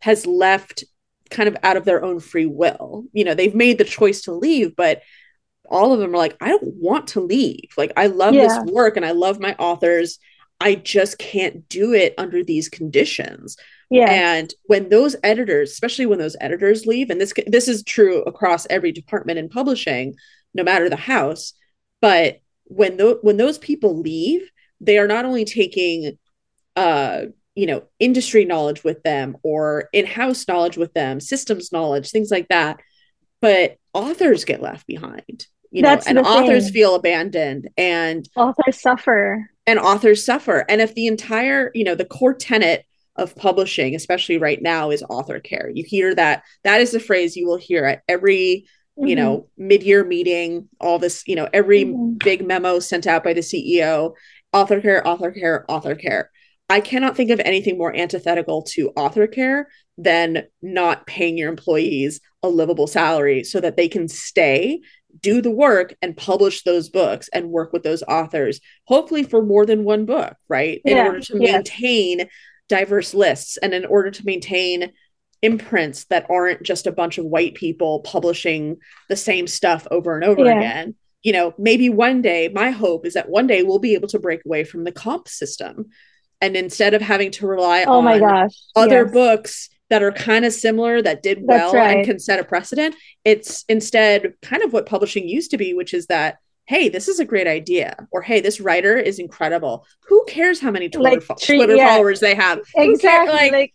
has 0.00 0.26
left 0.26 0.84
kind 1.30 1.48
of 1.48 1.56
out 1.62 1.76
of 1.76 1.84
their 1.84 2.04
own 2.04 2.20
free 2.20 2.46
will. 2.46 3.04
You 3.12 3.24
know, 3.24 3.34
they've 3.34 3.54
made 3.54 3.78
the 3.78 3.84
choice 3.84 4.22
to 4.22 4.32
leave, 4.32 4.76
but 4.76 5.02
all 5.68 5.92
of 5.92 5.98
them 5.98 6.14
are 6.14 6.18
like, 6.18 6.36
I 6.40 6.48
don't 6.48 6.74
want 6.74 7.08
to 7.08 7.20
leave. 7.20 7.70
Like, 7.76 7.92
I 7.96 8.06
love 8.06 8.34
yeah. 8.34 8.46
this 8.46 8.72
work 8.72 8.96
and 8.96 9.04
I 9.04 9.10
love 9.10 9.40
my 9.40 9.54
authors. 9.58 10.18
I 10.60 10.76
just 10.76 11.18
can't 11.18 11.68
do 11.68 11.92
it 11.92 12.14
under 12.16 12.42
these 12.42 12.68
conditions. 12.68 13.56
Yeah. 13.90 14.10
And 14.10 14.52
when 14.64 14.88
those 14.88 15.16
editors, 15.22 15.72
especially 15.72 16.06
when 16.06 16.18
those 16.18 16.36
editors 16.40 16.86
leave, 16.86 17.10
and 17.10 17.20
this 17.20 17.32
this 17.46 17.68
is 17.68 17.84
true 17.84 18.22
across 18.22 18.66
every 18.70 18.90
department 18.90 19.38
in 19.38 19.48
publishing, 19.48 20.14
no 20.54 20.64
matter 20.64 20.88
the 20.88 20.96
house, 20.96 21.52
but 22.00 22.40
when 22.64 22.96
those 22.96 23.18
when 23.22 23.36
those 23.36 23.58
people 23.58 23.98
leave, 24.00 24.50
they 24.80 24.98
are 24.98 25.06
not 25.06 25.24
only 25.24 25.44
taking 25.44 26.18
uh 26.74 27.26
you 27.54 27.66
know 27.66 27.82
industry 27.98 28.44
knowledge 28.44 28.84
with 28.84 29.02
them 29.02 29.36
or 29.42 29.88
in-house 29.92 30.46
knowledge 30.46 30.76
with 30.76 30.92
them 30.92 31.20
systems 31.20 31.72
knowledge 31.72 32.10
things 32.10 32.30
like 32.30 32.46
that 32.48 32.78
but 33.40 33.76
authors 33.94 34.44
get 34.44 34.60
left 34.60 34.86
behind 34.86 35.46
you 35.70 35.82
That's 35.82 36.06
know 36.06 36.10
and 36.10 36.26
authors 36.26 36.64
thing. 36.64 36.72
feel 36.74 36.94
abandoned 36.94 37.70
and 37.78 38.28
authors 38.36 38.80
suffer 38.80 39.48
and 39.66 39.78
authors 39.78 40.24
suffer 40.24 40.64
and 40.68 40.80
if 40.82 40.94
the 40.94 41.06
entire 41.06 41.70
you 41.74 41.84
know 41.84 41.94
the 41.94 42.04
core 42.04 42.34
tenet 42.34 42.84
of 43.16 43.34
publishing 43.34 43.94
especially 43.94 44.36
right 44.36 44.60
now 44.60 44.90
is 44.90 45.02
author 45.08 45.40
care 45.40 45.70
you 45.74 45.82
hear 45.82 46.14
that 46.14 46.42
that 46.62 46.82
is 46.82 46.90
the 46.90 47.00
phrase 47.00 47.36
you 47.36 47.46
will 47.46 47.56
hear 47.56 47.86
at 47.86 48.02
every 48.06 48.66
mm-hmm. 48.98 49.08
you 49.08 49.16
know 49.16 49.48
mid-year 49.56 50.04
meeting 50.04 50.68
all 50.80 50.98
this 50.98 51.22
you 51.26 51.36
know 51.36 51.48
every 51.52 51.84
mm-hmm. 51.84 52.14
big 52.14 52.46
memo 52.46 52.78
sent 52.78 53.06
out 53.06 53.24
by 53.24 53.32
the 53.32 53.40
ceo 53.40 54.12
author 54.52 54.80
care 54.80 55.06
author 55.06 55.30
care 55.30 55.64
author 55.68 55.94
care 55.94 56.30
i 56.68 56.80
cannot 56.80 57.16
think 57.16 57.30
of 57.30 57.40
anything 57.40 57.78
more 57.78 57.94
antithetical 57.94 58.62
to 58.62 58.90
author 58.90 59.26
care 59.26 59.68
than 59.98 60.44
not 60.60 61.06
paying 61.06 61.38
your 61.38 61.48
employees 61.48 62.20
a 62.42 62.48
livable 62.48 62.86
salary 62.86 63.42
so 63.42 63.60
that 63.60 63.76
they 63.76 63.88
can 63.88 64.08
stay 64.08 64.80
do 65.22 65.40
the 65.40 65.50
work 65.50 65.94
and 66.02 66.16
publish 66.16 66.62
those 66.62 66.90
books 66.90 67.28
and 67.32 67.48
work 67.48 67.72
with 67.72 67.82
those 67.82 68.02
authors 68.02 68.60
hopefully 68.84 69.22
for 69.22 69.42
more 69.42 69.64
than 69.64 69.84
one 69.84 70.04
book 70.04 70.34
right 70.48 70.80
in 70.84 70.98
order 70.98 71.20
to 71.20 71.36
maintain 71.36 72.28
diverse 72.68 73.14
lists 73.14 73.56
and 73.58 73.72
in 73.72 73.84
order 73.86 74.10
to 74.10 74.26
maintain 74.26 74.92
imprints 75.42 76.04
that 76.06 76.26
aren't 76.30 76.62
just 76.62 76.86
a 76.86 76.92
bunch 76.92 77.18
of 77.18 77.24
white 77.24 77.54
people 77.54 78.00
publishing 78.00 78.76
the 79.08 79.16
same 79.16 79.46
stuff 79.46 79.86
over 79.90 80.14
and 80.14 80.24
over 80.24 80.44
yeah. 80.44 80.56
again 80.56 80.94
you 81.22 81.32
know 81.32 81.54
maybe 81.58 81.88
one 81.88 82.22
day 82.22 82.48
my 82.52 82.70
hope 82.70 83.04
is 83.06 83.14
that 83.14 83.28
one 83.28 83.46
day 83.46 83.62
we'll 83.62 83.78
be 83.78 83.94
able 83.94 84.08
to 84.08 84.18
break 84.18 84.44
away 84.46 84.64
from 84.64 84.84
the 84.84 84.92
comp 84.92 85.28
system 85.28 85.86
and 86.40 86.56
instead 86.56 86.94
of 86.94 87.02
having 87.02 87.30
to 87.30 87.46
rely 87.46 87.84
oh 87.86 87.98
on 87.98 88.04
my 88.04 88.18
gosh 88.18 88.52
other 88.74 89.04
yes. 89.04 89.12
books 89.12 89.68
that 89.88 90.02
are 90.02 90.12
kind 90.12 90.44
of 90.44 90.52
similar 90.52 91.00
that 91.00 91.22
did 91.22 91.38
well 91.42 91.72
right. 91.72 91.98
and 91.98 92.06
can 92.06 92.18
set 92.18 92.40
a 92.40 92.44
precedent. 92.44 92.94
It's 93.24 93.64
instead 93.68 94.34
kind 94.42 94.62
of 94.62 94.72
what 94.72 94.86
publishing 94.86 95.28
used 95.28 95.50
to 95.52 95.58
be, 95.58 95.74
which 95.74 95.94
is 95.94 96.06
that 96.06 96.38
hey, 96.68 96.88
this 96.88 97.06
is 97.06 97.20
a 97.20 97.24
great 97.24 97.46
idea, 97.46 98.08
or 98.10 98.22
hey, 98.22 98.40
this 98.40 98.60
writer 98.60 98.96
is 98.96 99.20
incredible. 99.20 99.86
Who 100.08 100.24
cares 100.26 100.60
how 100.60 100.72
many 100.72 100.88
Twitter, 100.88 101.10
like, 101.10 101.22
fo- 101.22 101.36
Twitter 101.36 101.76
yeah. 101.76 101.90
followers 101.90 102.18
they 102.18 102.34
have? 102.34 102.58
Exactly. 102.74 103.32
Like, 103.32 103.52
like, 103.52 103.74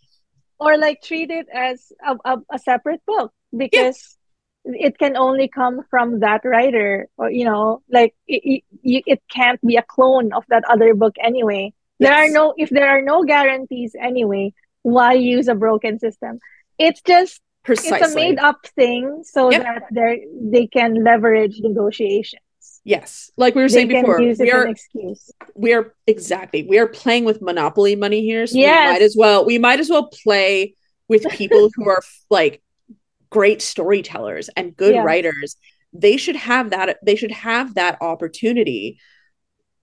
or 0.62 0.76
like 0.78 1.02
treat 1.02 1.30
it 1.30 1.46
as 1.52 1.92
a, 2.06 2.16
a, 2.24 2.38
a 2.52 2.58
separate 2.58 3.04
book 3.06 3.32
because 3.56 4.16
yeah. 4.64 4.86
it 4.86 4.98
can 4.98 5.16
only 5.16 5.48
come 5.48 5.82
from 5.90 6.20
that 6.20 6.42
writer, 6.44 7.08
or 7.16 7.30
you 7.30 7.44
know, 7.44 7.82
like 7.90 8.14
it, 8.26 8.62
it, 8.82 9.04
it 9.06 9.22
can't 9.30 9.60
be 9.60 9.76
a 9.76 9.82
clone 9.82 10.32
of 10.32 10.44
that 10.48 10.64
other 10.68 10.94
book 10.94 11.14
anyway. 11.22 11.72
Yes. 11.98 12.08
There 12.08 12.18
are 12.18 12.28
no 12.30 12.54
if 12.56 12.70
there 12.70 12.88
are 12.88 13.02
no 13.02 13.24
guarantees 13.24 13.94
anyway 13.98 14.52
why 14.82 15.14
use 15.14 15.48
a 15.48 15.54
broken 15.54 15.98
system? 15.98 16.38
It's 16.78 17.00
just 17.02 17.40
Precisely. 17.64 17.98
it's 17.98 18.12
a 18.12 18.14
made 18.14 18.38
up 18.38 18.66
thing 18.74 19.22
so 19.24 19.50
yep. 19.50 19.62
that 19.62 19.82
they 19.92 20.26
they 20.40 20.66
can 20.66 21.02
leverage 21.02 21.60
negotiations. 21.60 22.42
Yes, 22.84 23.30
like 23.36 23.54
we 23.54 23.62
were 23.62 23.68
saying 23.68 23.88
before, 23.88 24.18
we 24.18 24.50
are 24.50 24.66
excuse. 24.66 25.30
we 25.54 25.72
are 25.72 25.94
exactly 26.08 26.64
we 26.64 26.78
are 26.78 26.88
playing 26.88 27.24
with 27.24 27.40
monopoly 27.40 27.94
money 27.94 28.22
here. 28.22 28.44
So 28.46 28.58
yes. 28.58 28.88
we 28.88 28.92
might 28.92 29.02
as 29.02 29.16
well 29.16 29.44
we 29.44 29.58
might 29.58 29.80
as 29.80 29.88
well 29.88 30.08
play 30.08 30.74
with 31.08 31.28
people 31.30 31.70
who 31.74 31.88
are 31.88 32.02
like 32.30 32.60
great 33.30 33.62
storytellers 33.62 34.50
and 34.56 34.76
good 34.76 34.94
yes. 34.94 35.04
writers. 35.04 35.56
They 35.92 36.16
should 36.16 36.36
have 36.36 36.70
that. 36.70 36.98
They 37.04 37.14
should 37.14 37.30
have 37.30 37.74
that 37.74 37.98
opportunity 38.00 38.98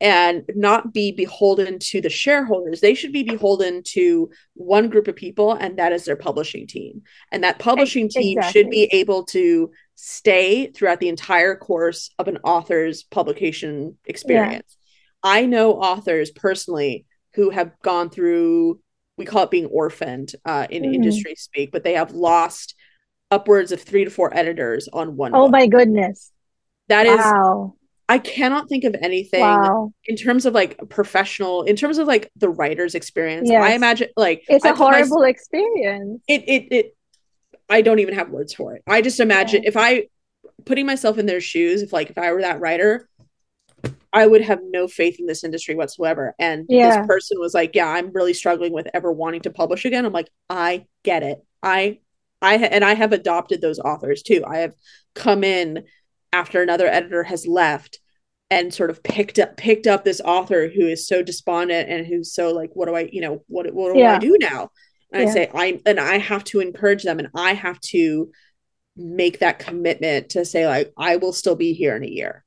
and 0.01 0.43
not 0.55 0.93
be 0.93 1.11
beholden 1.11 1.77
to 1.79 1.99
the 1.99 2.09
shareholders. 2.09 2.79
They 2.79 2.93
should 2.93 3.11
be 3.11 3.23
beholden 3.23 3.83
to 3.87 4.29
one 4.53 4.89
group 4.89 5.07
of 5.07 5.15
people, 5.15 5.53
and 5.53 5.77
that 5.77 5.91
is 5.91 6.05
their 6.05 6.15
publishing 6.15 6.67
team. 6.67 7.01
And 7.31 7.43
that 7.43 7.59
publishing 7.59 8.09
team 8.09 8.37
exactly. 8.37 8.61
should 8.61 8.69
be 8.69 8.83
able 8.91 9.25
to 9.25 9.71
stay 9.95 10.67
throughout 10.67 11.01
the 11.01 11.09
entire 11.09 11.55
course 11.55 12.11
of 12.17 12.29
an 12.29 12.37
author's 12.43 13.03
publication 13.03 13.97
experience. 14.05 14.77
Yeah. 15.23 15.31
I 15.31 15.45
know 15.45 15.73
authors 15.73 16.31
personally 16.31 17.05
who 17.33 17.49
have 17.49 17.73
gone 17.81 18.09
through, 18.09 18.79
we 19.17 19.25
call 19.25 19.43
it 19.43 19.51
being 19.51 19.65
orphaned 19.65 20.31
uh, 20.45 20.67
in 20.69 20.83
mm. 20.83 20.95
industry 20.95 21.35
speak, 21.35 21.73
but 21.73 21.83
they 21.83 21.93
have 21.93 22.11
lost 22.11 22.75
upwards 23.29 23.73
of 23.73 23.81
three 23.81 24.05
to 24.05 24.09
four 24.09 24.35
editors 24.35 24.87
on 24.91 25.17
one. 25.17 25.35
Oh 25.35 25.43
book. 25.43 25.51
my 25.51 25.67
goodness. 25.67 26.31
That 26.87 27.05
wow. 27.05 27.73
is 27.75 27.78
I 28.09 28.17
cannot 28.17 28.67
think 28.67 28.85
of 28.85 28.95
anything 29.03 29.41
wow. 29.41 29.93
in 30.05 30.15
terms 30.15 30.47
of 30.47 30.55
like 30.55 30.79
professional, 30.89 31.61
in 31.61 31.75
terms 31.75 31.99
of 31.99 32.07
like 32.07 32.31
the 32.35 32.49
writer's 32.49 32.95
experience. 32.95 33.47
Yes. 33.49 33.63
I 33.63 33.73
imagine 33.73 34.09
like 34.17 34.43
it's 34.49 34.65
a 34.65 34.73
horrible 34.73 35.21
my, 35.21 35.29
experience. 35.29 36.19
It, 36.27 36.43
it, 36.47 36.67
it, 36.71 36.97
I 37.69 37.83
don't 37.83 37.99
even 37.99 38.15
have 38.15 38.31
words 38.31 38.51
for 38.51 38.75
it. 38.75 38.81
I 38.87 39.03
just 39.03 39.19
imagine 39.19 39.61
yeah. 39.61 39.69
if 39.69 39.77
I 39.77 40.07
putting 40.65 40.87
myself 40.87 41.19
in 41.19 41.27
their 41.27 41.39
shoes, 41.39 41.83
if 41.83 41.93
like 41.93 42.09
if 42.09 42.17
I 42.17 42.31
were 42.31 42.41
that 42.41 42.59
writer, 42.59 43.07
I 44.11 44.25
would 44.25 44.41
have 44.41 44.59
no 44.63 44.87
faith 44.87 45.19
in 45.19 45.27
this 45.27 45.43
industry 45.43 45.75
whatsoever. 45.75 46.33
And 46.39 46.65
yeah. 46.67 46.97
this 46.97 47.07
person 47.07 47.39
was 47.39 47.53
like, 47.53 47.75
"Yeah, 47.75 47.87
I'm 47.87 48.11
really 48.11 48.33
struggling 48.33 48.73
with 48.73 48.87
ever 48.91 49.11
wanting 49.11 49.41
to 49.41 49.51
publish 49.51 49.85
again." 49.85 50.03
I'm 50.03 50.13
like, 50.13 50.31
"I 50.49 50.87
get 51.03 51.21
it. 51.21 51.45
I, 51.61 51.99
I, 52.41 52.55
and 52.55 52.83
I 52.83 52.95
have 52.95 53.13
adopted 53.13 53.61
those 53.61 53.77
authors 53.77 54.23
too. 54.23 54.43
I 54.47 54.59
have 54.59 54.73
come 55.13 55.43
in 55.43 55.83
after 56.33 56.61
another 56.61 56.87
editor 56.87 57.23
has 57.23 57.47
left 57.47 57.99
and 58.49 58.73
sort 58.73 58.89
of 58.89 59.03
picked 59.03 59.39
up 59.39 59.57
picked 59.57 59.87
up 59.87 60.03
this 60.03 60.21
author 60.21 60.67
who 60.67 60.87
is 60.87 61.07
so 61.07 61.21
despondent 61.21 61.89
and 61.89 62.05
who's 62.05 62.33
so 62.33 62.51
like 62.51 62.71
what 62.73 62.87
do 62.87 62.95
i 62.95 63.09
you 63.11 63.21
know 63.21 63.43
what 63.47 63.71
what 63.73 63.93
do 63.93 63.99
yeah. 63.99 64.15
i 64.15 64.19
do 64.19 64.35
now 64.39 64.69
and 65.11 65.23
yeah. 65.23 65.29
i 65.29 65.33
say 65.33 65.51
i 65.53 65.79
and 65.85 65.99
i 65.99 66.17
have 66.17 66.43
to 66.43 66.59
encourage 66.59 67.03
them 67.03 67.19
and 67.19 67.29
i 67.35 67.53
have 67.53 67.79
to 67.79 68.31
make 68.95 69.39
that 69.39 69.59
commitment 69.59 70.29
to 70.29 70.43
say 70.43 70.67
like 70.67 70.91
i 70.97 71.15
will 71.15 71.33
still 71.33 71.55
be 71.55 71.73
here 71.73 71.95
in 71.95 72.03
a 72.03 72.07
year 72.07 72.43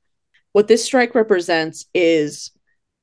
what 0.53 0.69
this 0.69 0.85
strike 0.85 1.15
represents 1.15 1.87
is 1.95 2.51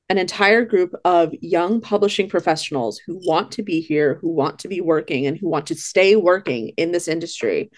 an 0.08 0.18
entire 0.18 0.64
group 0.64 0.92
of 1.04 1.32
young 1.40 1.80
publishing 1.80 2.28
professionals 2.28 2.98
who 2.98 3.20
want 3.24 3.52
to 3.52 3.62
be 3.62 3.80
here 3.80 4.18
who 4.20 4.28
want 4.28 4.58
to 4.58 4.68
be 4.68 4.80
working 4.80 5.26
and 5.26 5.38
who 5.38 5.48
want 5.48 5.66
to 5.66 5.74
stay 5.74 6.16
working 6.16 6.72
in 6.76 6.92
this 6.92 7.08
industry 7.08 7.70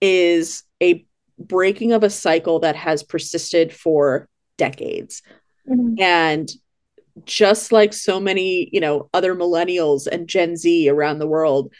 is 0.00 0.64
a 0.82 1.06
breaking 1.40 1.92
of 1.92 2.04
a 2.04 2.10
cycle 2.10 2.60
that 2.60 2.76
has 2.76 3.02
persisted 3.02 3.72
for 3.72 4.28
decades. 4.56 5.22
Mm-hmm. 5.68 6.00
And 6.00 6.50
just 7.24 7.72
like 7.72 7.92
so 7.92 8.20
many, 8.20 8.68
you 8.72 8.80
know, 8.80 9.08
other 9.12 9.34
millennials 9.34 10.06
and 10.06 10.28
Gen 10.28 10.56
Z 10.56 10.88
around 10.88 11.18
the 11.18 11.26
world 11.26 11.72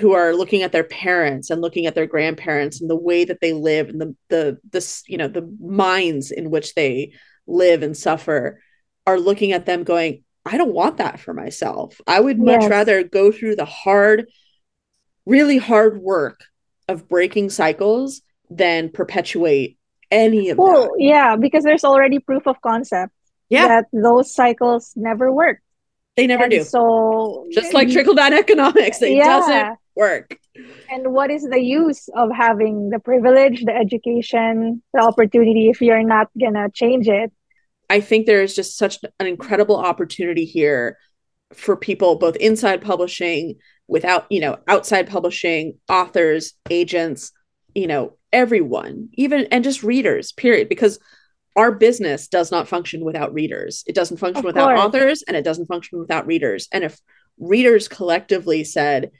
who 0.00 0.12
are 0.12 0.34
looking 0.34 0.62
at 0.62 0.72
their 0.72 0.84
parents 0.84 1.50
and 1.50 1.60
looking 1.60 1.86
at 1.86 1.94
their 1.94 2.06
grandparents 2.06 2.80
and 2.80 2.90
the 2.90 2.96
way 2.96 3.24
that 3.24 3.40
they 3.40 3.52
live 3.52 3.88
and 3.88 4.00
the 4.00 4.16
the 4.28 4.58
this, 4.70 5.04
you 5.06 5.16
know, 5.16 5.28
the 5.28 5.48
minds 5.60 6.30
in 6.30 6.50
which 6.50 6.74
they 6.74 7.12
live 7.46 7.82
and 7.82 7.96
suffer 7.96 8.60
are 9.06 9.20
looking 9.20 9.52
at 9.52 9.66
them 9.66 9.84
going, 9.84 10.24
I 10.44 10.56
don't 10.56 10.74
want 10.74 10.96
that 10.96 11.20
for 11.20 11.32
myself. 11.32 12.00
I 12.06 12.18
would 12.20 12.38
much 12.38 12.62
yes. 12.62 12.70
rather 12.70 13.02
go 13.04 13.30
through 13.30 13.56
the 13.56 13.64
hard, 13.64 14.28
really 15.26 15.58
hard 15.58 15.98
work 15.98 16.40
of 16.88 17.08
breaking 17.08 17.50
cycles 17.50 18.22
than 18.56 18.90
perpetuate 18.90 19.78
any 20.10 20.50
of 20.50 20.58
well, 20.58 20.82
that. 20.82 20.96
yeah, 20.98 21.36
because 21.36 21.64
there's 21.64 21.84
already 21.84 22.18
proof 22.18 22.46
of 22.46 22.60
concept 22.60 23.12
yeah. 23.48 23.68
that 23.68 23.86
those 23.92 24.32
cycles 24.32 24.92
never 24.96 25.32
work. 25.32 25.60
They 26.16 26.26
never 26.26 26.44
and 26.44 26.52
do. 26.52 26.62
So 26.62 27.46
just 27.52 27.74
like 27.74 27.90
trickle 27.90 28.14
down 28.14 28.32
economics, 28.44 29.02
it 29.02 29.16
yeah. 29.16 29.24
doesn't 29.24 29.78
work. 29.96 30.38
And 30.88 31.12
what 31.12 31.30
is 31.30 31.42
the 31.42 31.60
use 31.60 32.08
of 32.14 32.30
having 32.32 32.90
the 32.90 33.00
privilege, 33.00 33.64
the 33.64 33.74
education, 33.74 34.82
the 34.92 35.00
opportunity 35.00 35.68
if 35.68 35.80
you're 35.80 36.04
not 36.04 36.28
gonna 36.40 36.70
change 36.70 37.08
it? 37.08 37.32
I 37.90 38.00
think 38.00 38.26
there 38.26 38.42
is 38.42 38.54
just 38.54 38.78
such 38.78 38.98
an 39.18 39.26
incredible 39.26 39.76
opportunity 39.76 40.44
here 40.44 40.96
for 41.52 41.76
people 41.76 42.16
both 42.16 42.36
inside 42.36 42.82
publishing, 42.82 43.56
without, 43.86 44.26
you 44.30 44.40
know, 44.40 44.58
outside 44.66 45.08
publishing, 45.08 45.78
authors, 45.88 46.54
agents, 46.70 47.32
you 47.74 47.86
know, 47.86 48.16
everyone, 48.34 49.08
even 49.14 49.46
and 49.50 49.64
just 49.64 49.82
readers, 49.82 50.32
period. 50.32 50.68
Because 50.68 50.98
our 51.56 51.72
business 51.72 52.28
does 52.28 52.50
not 52.50 52.68
function 52.68 53.04
without 53.04 53.32
readers. 53.32 53.84
It 53.86 53.94
doesn't 53.94 54.16
function 54.18 54.40
Of 54.40 54.44
without 54.44 54.74
course. 54.76 54.80
authors 54.80 55.22
and 55.22 55.36
it 55.36 55.44
doesn't 55.44 55.66
function 55.66 55.98
without 56.00 56.26
readers. 56.26 56.68
And 56.72 56.84
if 56.84 57.00
readers 57.38 57.88
collectively 57.88 58.64
said, 58.64 59.12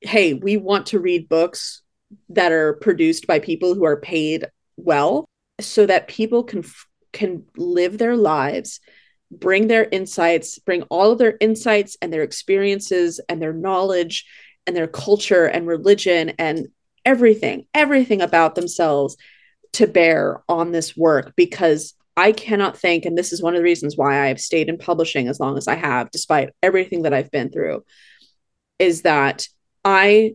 hey, 0.00 0.34
we 0.34 0.56
want 0.56 0.86
to 0.86 1.00
read 1.00 1.28
books 1.28 1.82
that 2.28 2.52
are 2.52 2.74
produced 2.74 3.26
by 3.26 3.38
people 3.40 3.74
who 3.74 3.84
are 3.84 4.00
paid 4.00 4.46
well 4.76 5.28
so 5.60 5.86
that 5.86 6.08
people 6.08 6.44
can 6.44 6.64
can 7.12 7.44
live 7.56 7.98
their 7.98 8.16
lives 8.16 8.80
bring 9.30 9.66
their 9.66 9.86
insights 9.90 10.58
bring 10.58 10.82
all 10.84 11.12
of 11.12 11.18
their 11.18 11.36
insights 11.40 11.96
and 12.02 12.12
their 12.12 12.22
experiences 12.22 13.20
and 13.28 13.40
their 13.40 13.52
knowledge 13.52 14.26
and 14.66 14.76
their 14.76 14.86
culture 14.86 15.46
and 15.46 15.66
religion 15.66 16.30
and 16.38 16.68
everything 17.04 17.66
everything 17.74 18.20
about 18.20 18.54
themselves 18.54 19.16
to 19.72 19.86
bear 19.86 20.42
on 20.48 20.72
this 20.72 20.96
work 20.96 21.32
because 21.36 21.94
I 22.16 22.32
cannot 22.32 22.76
think, 22.76 23.04
and 23.04 23.16
this 23.16 23.32
is 23.32 23.42
one 23.42 23.54
of 23.54 23.58
the 23.58 23.64
reasons 23.64 23.96
why 23.96 24.28
I've 24.28 24.40
stayed 24.40 24.68
in 24.68 24.76
publishing 24.76 25.28
as 25.28 25.40
long 25.40 25.56
as 25.56 25.66
I 25.66 25.76
have, 25.76 26.10
despite 26.10 26.50
everything 26.62 27.02
that 27.02 27.14
I've 27.14 27.30
been 27.30 27.50
through, 27.50 27.84
is 28.78 29.02
that 29.02 29.46
I 29.84 30.34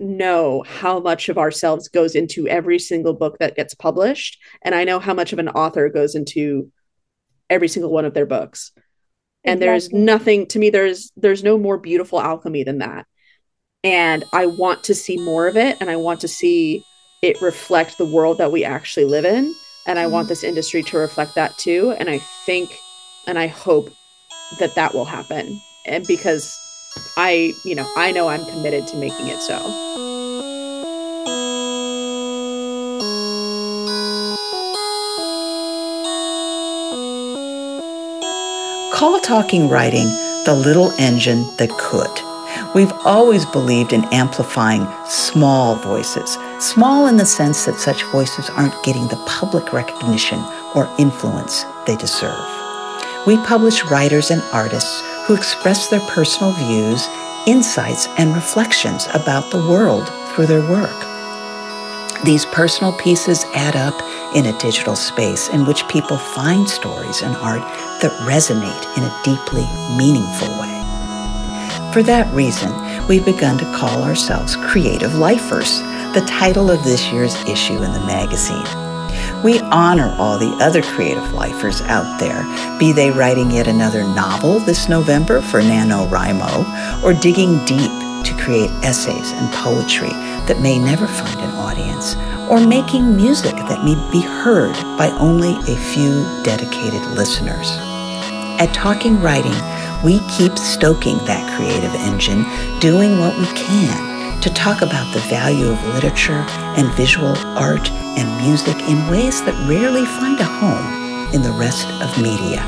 know 0.00 0.64
how 0.66 1.00
much 1.00 1.28
of 1.28 1.38
ourselves 1.38 1.88
goes 1.88 2.14
into 2.14 2.48
every 2.48 2.78
single 2.78 3.12
book 3.12 3.38
that 3.38 3.56
gets 3.56 3.74
published. 3.74 4.38
And 4.62 4.74
I 4.74 4.84
know 4.84 4.98
how 4.98 5.14
much 5.14 5.32
of 5.32 5.38
an 5.38 5.48
author 5.50 5.88
goes 5.88 6.14
into 6.14 6.72
every 7.50 7.68
single 7.68 7.92
one 7.92 8.04
of 8.04 8.14
their 8.14 8.26
books. 8.26 8.72
And 9.44 9.60
there's 9.60 9.92
nothing 9.92 10.46
to 10.48 10.58
me, 10.58 10.70
there's 10.70 11.12
there's 11.16 11.42
no 11.42 11.58
more 11.58 11.76
beautiful 11.76 12.20
alchemy 12.20 12.62
than 12.62 12.78
that. 12.78 13.06
And 13.84 14.24
I 14.32 14.46
want 14.46 14.84
to 14.84 14.94
see 14.94 15.16
more 15.16 15.48
of 15.48 15.56
it, 15.56 15.76
and 15.80 15.90
I 15.90 15.96
want 15.96 16.20
to 16.20 16.28
see 16.28 16.84
it 17.20 17.40
reflect 17.40 17.98
the 17.98 18.04
world 18.04 18.38
that 18.38 18.52
we 18.52 18.64
actually 18.64 19.06
live 19.06 19.24
in. 19.24 19.54
And 19.86 19.98
I 19.98 20.06
want 20.06 20.24
mm-hmm. 20.24 20.28
this 20.28 20.44
industry 20.44 20.82
to 20.84 20.98
reflect 20.98 21.34
that 21.34 21.56
too. 21.58 21.94
And 21.98 22.08
I 22.08 22.18
think 22.46 22.78
and 23.26 23.38
I 23.38 23.46
hope 23.46 23.90
that 24.58 24.74
that 24.74 24.94
will 24.94 25.04
happen. 25.04 25.60
And 25.86 26.06
because 26.06 26.58
I, 27.16 27.52
you 27.64 27.74
know, 27.74 27.90
I 27.96 28.12
know 28.12 28.28
I'm 28.28 28.44
committed 28.46 28.86
to 28.88 28.96
making 28.96 29.28
it 29.28 29.40
so. 29.40 29.58
Call 38.92 39.20
talking 39.20 39.68
writing 39.68 40.06
the 40.44 40.54
little 40.54 40.92
engine 40.98 41.44
that 41.56 41.70
could. 41.70 42.31
We've 42.74 42.92
always 43.04 43.44
believed 43.46 43.92
in 43.92 44.04
amplifying 44.06 44.86
small 45.06 45.76
voices, 45.76 46.38
small 46.58 47.06
in 47.06 47.16
the 47.16 47.26
sense 47.26 47.64
that 47.64 47.76
such 47.76 48.04
voices 48.04 48.50
aren't 48.50 48.82
getting 48.84 49.08
the 49.08 49.22
public 49.26 49.72
recognition 49.72 50.38
or 50.74 50.88
influence 50.98 51.64
they 51.86 51.96
deserve. 51.96 52.46
We 53.26 53.36
publish 53.44 53.84
writers 53.84 54.30
and 54.30 54.42
artists 54.52 55.02
who 55.26 55.34
express 55.34 55.88
their 55.88 56.00
personal 56.08 56.52
views, 56.52 57.06
insights, 57.46 58.08
and 58.18 58.34
reflections 58.34 59.06
about 59.14 59.50
the 59.50 59.58
world 59.68 60.08
through 60.34 60.46
their 60.46 60.68
work. 60.68 61.08
These 62.24 62.46
personal 62.46 62.92
pieces 62.92 63.44
add 63.52 63.76
up 63.76 63.94
in 64.34 64.46
a 64.46 64.58
digital 64.58 64.96
space 64.96 65.48
in 65.48 65.64
which 65.66 65.88
people 65.88 66.16
find 66.16 66.68
stories 66.68 67.22
and 67.22 67.36
art 67.36 67.62
that 68.00 68.12
resonate 68.22 68.96
in 68.96 69.02
a 69.04 69.20
deeply 69.24 69.66
meaningful 69.96 70.48
way. 70.60 70.81
For 71.92 72.02
that 72.04 72.32
reason, 72.32 72.72
we've 73.06 73.24
begun 73.24 73.58
to 73.58 73.70
call 73.76 74.02
ourselves 74.02 74.56
Creative 74.56 75.14
Lifers, 75.14 75.78
the 76.14 76.24
title 76.26 76.70
of 76.70 76.82
this 76.84 77.12
year's 77.12 77.34
issue 77.44 77.82
in 77.82 77.92
the 77.92 78.00
magazine. 78.06 78.64
We 79.44 79.60
honor 79.60 80.08
all 80.18 80.38
the 80.38 80.56
other 80.64 80.80
creative 80.80 81.34
lifers 81.34 81.82
out 81.82 82.18
there, 82.18 82.42
be 82.78 82.92
they 82.92 83.10
writing 83.10 83.50
yet 83.50 83.68
another 83.68 84.04
novel 84.04 84.58
this 84.60 84.88
November 84.88 85.42
for 85.42 85.60
NaNoWriMo, 85.60 87.02
or 87.02 87.12
digging 87.12 87.62
deep 87.66 87.92
to 88.24 88.42
create 88.42 88.70
essays 88.82 89.32
and 89.32 89.52
poetry 89.52 90.08
that 90.48 90.62
may 90.62 90.78
never 90.78 91.06
find 91.06 91.40
an 91.40 91.50
audience, 91.56 92.16
or 92.48 92.66
making 92.66 93.14
music 93.14 93.54
that 93.54 93.84
may 93.84 93.96
be 94.10 94.22
heard 94.22 94.72
by 94.96 95.10
only 95.20 95.56
a 95.70 95.76
few 95.76 96.24
dedicated 96.42 97.02
listeners. 97.10 97.76
At 98.58 98.72
Talking 98.72 99.20
Writing, 99.20 99.52
we 100.02 100.18
keep 100.28 100.58
stoking 100.58 101.16
that 101.26 101.46
creative 101.56 101.94
engine, 101.94 102.44
doing 102.80 103.18
what 103.18 103.38
we 103.38 103.46
can 103.54 104.40
to 104.42 104.50
talk 104.50 104.82
about 104.82 105.06
the 105.14 105.20
value 105.30 105.68
of 105.68 105.94
literature 105.94 106.44
and 106.76 106.92
visual 106.94 107.36
art 107.56 107.88
and 108.18 108.26
music 108.44 108.76
in 108.88 109.08
ways 109.08 109.42
that 109.44 109.54
rarely 109.68 110.04
find 110.04 110.40
a 110.40 110.44
home 110.44 111.32
in 111.32 111.42
the 111.42 111.52
rest 111.52 111.86
of 112.02 112.10
media. 112.20 112.58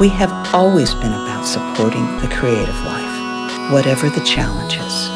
We 0.00 0.08
have 0.08 0.32
always 0.54 0.94
been 0.94 1.12
about 1.12 1.44
supporting 1.44 2.06
the 2.20 2.34
creative 2.34 2.80
life, 2.84 3.72
whatever 3.72 4.08
the 4.08 4.24
challenges. 4.24 5.10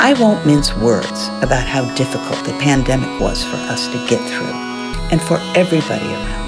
I 0.00 0.16
won't 0.18 0.44
mince 0.44 0.74
words 0.74 1.28
about 1.42 1.66
how 1.66 1.92
difficult 1.94 2.44
the 2.44 2.58
pandemic 2.58 3.20
was 3.20 3.44
for 3.44 3.56
us 3.70 3.86
to 3.88 4.06
get 4.08 4.20
through 4.30 4.54
and 5.10 5.22
for 5.22 5.38
everybody 5.54 6.06
around. 6.06 6.47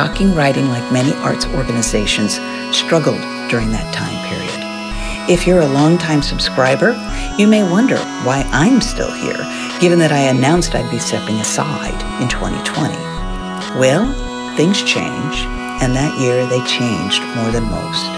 Talking 0.00 0.34
Writing, 0.34 0.68
like 0.68 0.90
many 0.90 1.12
arts 1.16 1.44
organizations, 1.48 2.40
struggled 2.74 3.20
during 3.50 3.70
that 3.70 3.92
time 3.92 4.16
period. 4.32 5.28
If 5.28 5.46
you're 5.46 5.60
a 5.60 5.68
longtime 5.68 6.22
subscriber, 6.22 6.96
you 7.36 7.46
may 7.46 7.62
wonder 7.62 7.98
why 8.24 8.48
I'm 8.48 8.80
still 8.80 9.12
here, 9.12 9.36
given 9.78 9.98
that 9.98 10.10
I 10.10 10.32
announced 10.32 10.74
I'd 10.74 10.90
be 10.90 10.98
stepping 10.98 11.36
aside 11.36 12.00
in 12.16 12.30
2020. 12.32 12.96
Well, 13.76 14.08
things 14.56 14.80
change, 14.84 15.44
and 15.84 15.92
that 15.92 16.16
year 16.16 16.48
they 16.48 16.64
changed 16.64 17.20
more 17.36 17.52
than 17.52 17.68
most. 17.68 18.08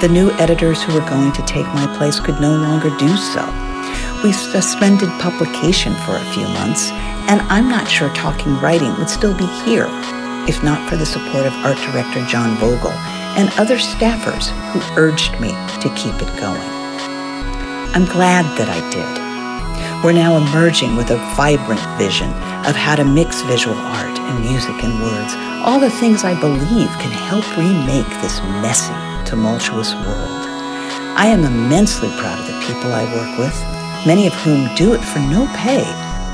The 0.00 0.08
new 0.08 0.32
editors 0.40 0.82
who 0.82 0.94
were 0.94 1.04
going 1.04 1.32
to 1.32 1.44
take 1.44 1.68
my 1.76 1.84
place 1.98 2.18
could 2.18 2.40
no 2.40 2.56
longer 2.56 2.88
do 2.96 3.12
so. 3.36 3.44
We 4.24 4.32
suspended 4.32 5.10
publication 5.20 5.92
for 6.08 6.16
a 6.16 6.32
few 6.32 6.48
months, 6.56 6.88
and 7.28 7.42
I'm 7.52 7.68
not 7.68 7.90
sure 7.90 8.08
Talking 8.14 8.56
Writing 8.64 8.96
would 8.96 9.10
still 9.10 9.36
be 9.36 9.44
here 9.68 9.84
if 10.48 10.62
not 10.62 10.88
for 10.88 10.96
the 10.96 11.06
support 11.06 11.46
of 11.46 11.52
art 11.64 11.78
director 11.78 12.24
John 12.26 12.56
Vogel 12.56 12.92
and 13.36 13.48
other 13.58 13.76
staffers 13.76 14.50
who 14.72 14.80
urged 15.00 15.40
me 15.40 15.50
to 15.80 15.92
keep 15.96 16.14
it 16.20 16.40
going. 16.40 16.70
I'm 17.92 18.06
glad 18.06 18.46
that 18.56 18.70
I 18.70 18.80
did. 18.94 20.04
We're 20.04 20.12
now 20.12 20.36
emerging 20.36 20.96
with 20.96 21.10
a 21.10 21.18
vibrant 21.36 21.82
vision 21.98 22.30
of 22.64 22.76
how 22.76 22.94
to 22.94 23.04
mix 23.04 23.42
visual 23.42 23.76
art 23.76 24.18
and 24.18 24.40
music 24.40 24.84
and 24.84 24.94
words, 25.02 25.34
all 25.66 25.80
the 25.80 25.90
things 25.90 26.24
I 26.24 26.38
believe 26.38 26.88
can 27.02 27.12
help 27.28 27.44
remake 27.58 28.08
this 28.22 28.40
messy, 28.62 28.94
tumultuous 29.28 29.92
world. 30.06 30.40
I 31.18 31.26
am 31.26 31.44
immensely 31.44 32.08
proud 32.16 32.38
of 32.38 32.46
the 32.46 32.60
people 32.64 32.92
I 32.92 33.04
work 33.12 33.38
with, 33.38 33.56
many 34.06 34.26
of 34.26 34.34
whom 34.34 34.72
do 34.76 34.94
it 34.94 35.02
for 35.02 35.18
no 35.18 35.50
pay 35.56 35.84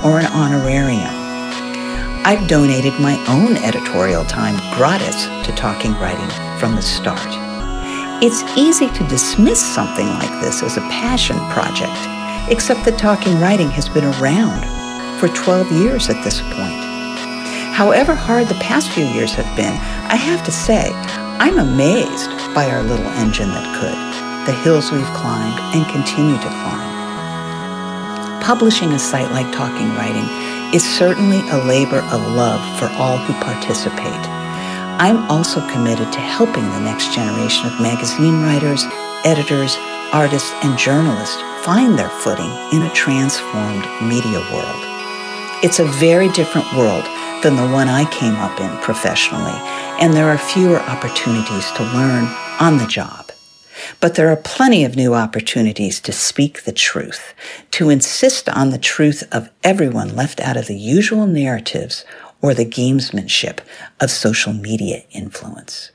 or 0.04 0.20
an 0.20 0.26
honorarium. 0.26 1.15
I've 2.26 2.48
donated 2.48 2.98
my 2.98 3.14
own 3.28 3.56
editorial 3.58 4.24
time 4.24 4.56
gratis 4.74 5.26
to 5.46 5.54
Talking 5.54 5.92
Writing 5.92 6.28
from 6.58 6.74
the 6.74 6.82
start. 6.82 7.22
It's 8.20 8.42
easy 8.58 8.88
to 8.88 9.06
dismiss 9.06 9.64
something 9.64 10.08
like 10.08 10.42
this 10.42 10.60
as 10.64 10.76
a 10.76 10.80
passion 10.90 11.36
project, 11.54 11.94
except 12.50 12.84
that 12.84 12.98
Talking 12.98 13.38
Writing 13.38 13.70
has 13.70 13.88
been 13.88 14.06
around 14.18 14.58
for 15.20 15.28
12 15.28 15.70
years 15.70 16.10
at 16.10 16.18
this 16.24 16.40
point. 16.58 16.82
However 17.78 18.16
hard 18.16 18.48
the 18.48 18.58
past 18.58 18.90
few 18.90 19.04
years 19.04 19.32
have 19.34 19.56
been, 19.56 19.78
I 20.10 20.16
have 20.16 20.44
to 20.46 20.50
say, 20.50 20.90
I'm 21.38 21.60
amazed 21.60 22.30
by 22.56 22.68
our 22.68 22.82
little 22.82 23.06
engine 23.22 23.50
that 23.50 23.70
could, 23.78 24.50
the 24.50 24.60
hills 24.62 24.90
we've 24.90 25.14
climbed 25.14 25.60
and 25.78 25.86
continue 25.94 26.42
to 26.42 26.50
climb. 26.58 28.42
Publishing 28.42 28.90
a 28.94 28.98
site 28.98 29.30
like 29.30 29.54
Talking 29.54 29.94
Writing 29.94 30.45
is 30.74 30.84
certainly 30.96 31.40
a 31.50 31.64
labor 31.64 32.00
of 32.10 32.32
love 32.34 32.62
for 32.78 32.86
all 32.98 33.18
who 33.18 33.32
participate. 33.44 34.24
I'm 34.98 35.30
also 35.30 35.60
committed 35.68 36.10
to 36.12 36.20
helping 36.20 36.64
the 36.64 36.80
next 36.80 37.14
generation 37.14 37.66
of 37.66 37.80
magazine 37.80 38.42
writers, 38.42 38.82
editors, 39.24 39.76
artists, 40.12 40.52
and 40.64 40.78
journalists 40.78 41.36
find 41.64 41.98
their 41.98 42.08
footing 42.08 42.50
in 42.72 42.82
a 42.82 42.94
transformed 42.94 43.84
media 44.00 44.40
world. 44.54 44.82
It's 45.62 45.80
a 45.80 45.92
very 46.00 46.28
different 46.30 46.66
world 46.74 47.04
than 47.42 47.56
the 47.56 47.68
one 47.68 47.88
I 47.88 48.08
came 48.10 48.36
up 48.36 48.60
in 48.60 48.70
professionally, 48.78 49.58
and 50.00 50.14
there 50.14 50.28
are 50.28 50.38
fewer 50.38 50.78
opportunities 50.78 51.70
to 51.72 51.82
learn 51.82 52.24
on 52.60 52.78
the 52.78 52.86
job. 52.86 53.25
But 54.00 54.14
there 54.14 54.28
are 54.28 54.36
plenty 54.36 54.84
of 54.84 54.96
new 54.96 55.14
opportunities 55.14 56.00
to 56.00 56.12
speak 56.12 56.62
the 56.62 56.72
truth, 56.72 57.34
to 57.72 57.90
insist 57.90 58.48
on 58.48 58.70
the 58.70 58.78
truth 58.78 59.22
of 59.32 59.50
everyone 59.62 60.16
left 60.16 60.40
out 60.40 60.56
of 60.56 60.66
the 60.66 60.76
usual 60.76 61.26
narratives 61.26 62.04
or 62.40 62.54
the 62.54 62.66
gamesmanship 62.66 63.60
of 64.00 64.10
social 64.10 64.52
media 64.52 65.02
influence. 65.10 65.90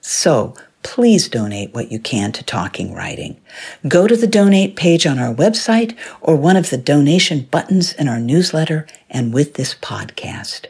So 0.00 0.54
please 0.82 1.28
donate 1.28 1.74
what 1.74 1.92
you 1.92 1.98
can 1.98 2.32
to 2.32 2.42
Talking 2.42 2.94
Writing. 2.94 3.38
Go 3.86 4.06
to 4.06 4.16
the 4.16 4.26
donate 4.26 4.76
page 4.76 5.06
on 5.06 5.18
our 5.18 5.34
website 5.34 5.96
or 6.20 6.36
one 6.36 6.56
of 6.56 6.70
the 6.70 6.78
donation 6.78 7.48
buttons 7.50 7.92
in 7.94 8.08
our 8.08 8.20
newsletter 8.20 8.86
and 9.10 9.34
with 9.34 9.54
this 9.54 9.74
podcast. 9.74 10.66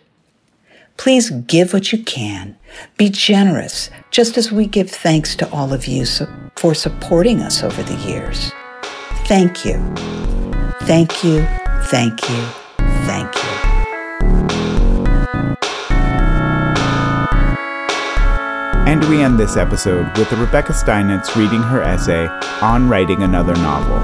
Please 0.99 1.31
give 1.31 1.73
what 1.73 1.93
you 1.93 2.03
can. 2.03 2.57
Be 2.97 3.09
generous, 3.09 3.89
just 4.11 4.37
as 4.37 4.53
we 4.53 4.67
give 4.67 4.91
thanks 4.91 5.35
to 5.37 5.51
all 5.51 5.73
of 5.73 5.87
you 5.87 6.05
for 6.57 6.75
supporting 6.75 7.41
us 7.41 7.63
over 7.63 7.83
the 7.83 7.95
years. 8.07 8.53
Thank 9.27 9.65
you. 9.65 9.75
Thank 10.83 11.25
you. 11.25 11.47
Thank 11.85 12.29
you. 12.29 12.45
Thank 13.07 13.35
you. 13.35 13.69
And 18.87 19.05
we 19.09 19.23
end 19.23 19.39
this 19.39 19.57
episode 19.57 20.17
with 20.19 20.33
Rebecca 20.33 20.73
Steinitz 20.73 21.37
reading 21.37 21.63
her 21.63 21.83
essay 21.83 22.27
on 22.61 22.89
writing 22.89 23.23
another 23.23 23.55
novel. 23.55 23.99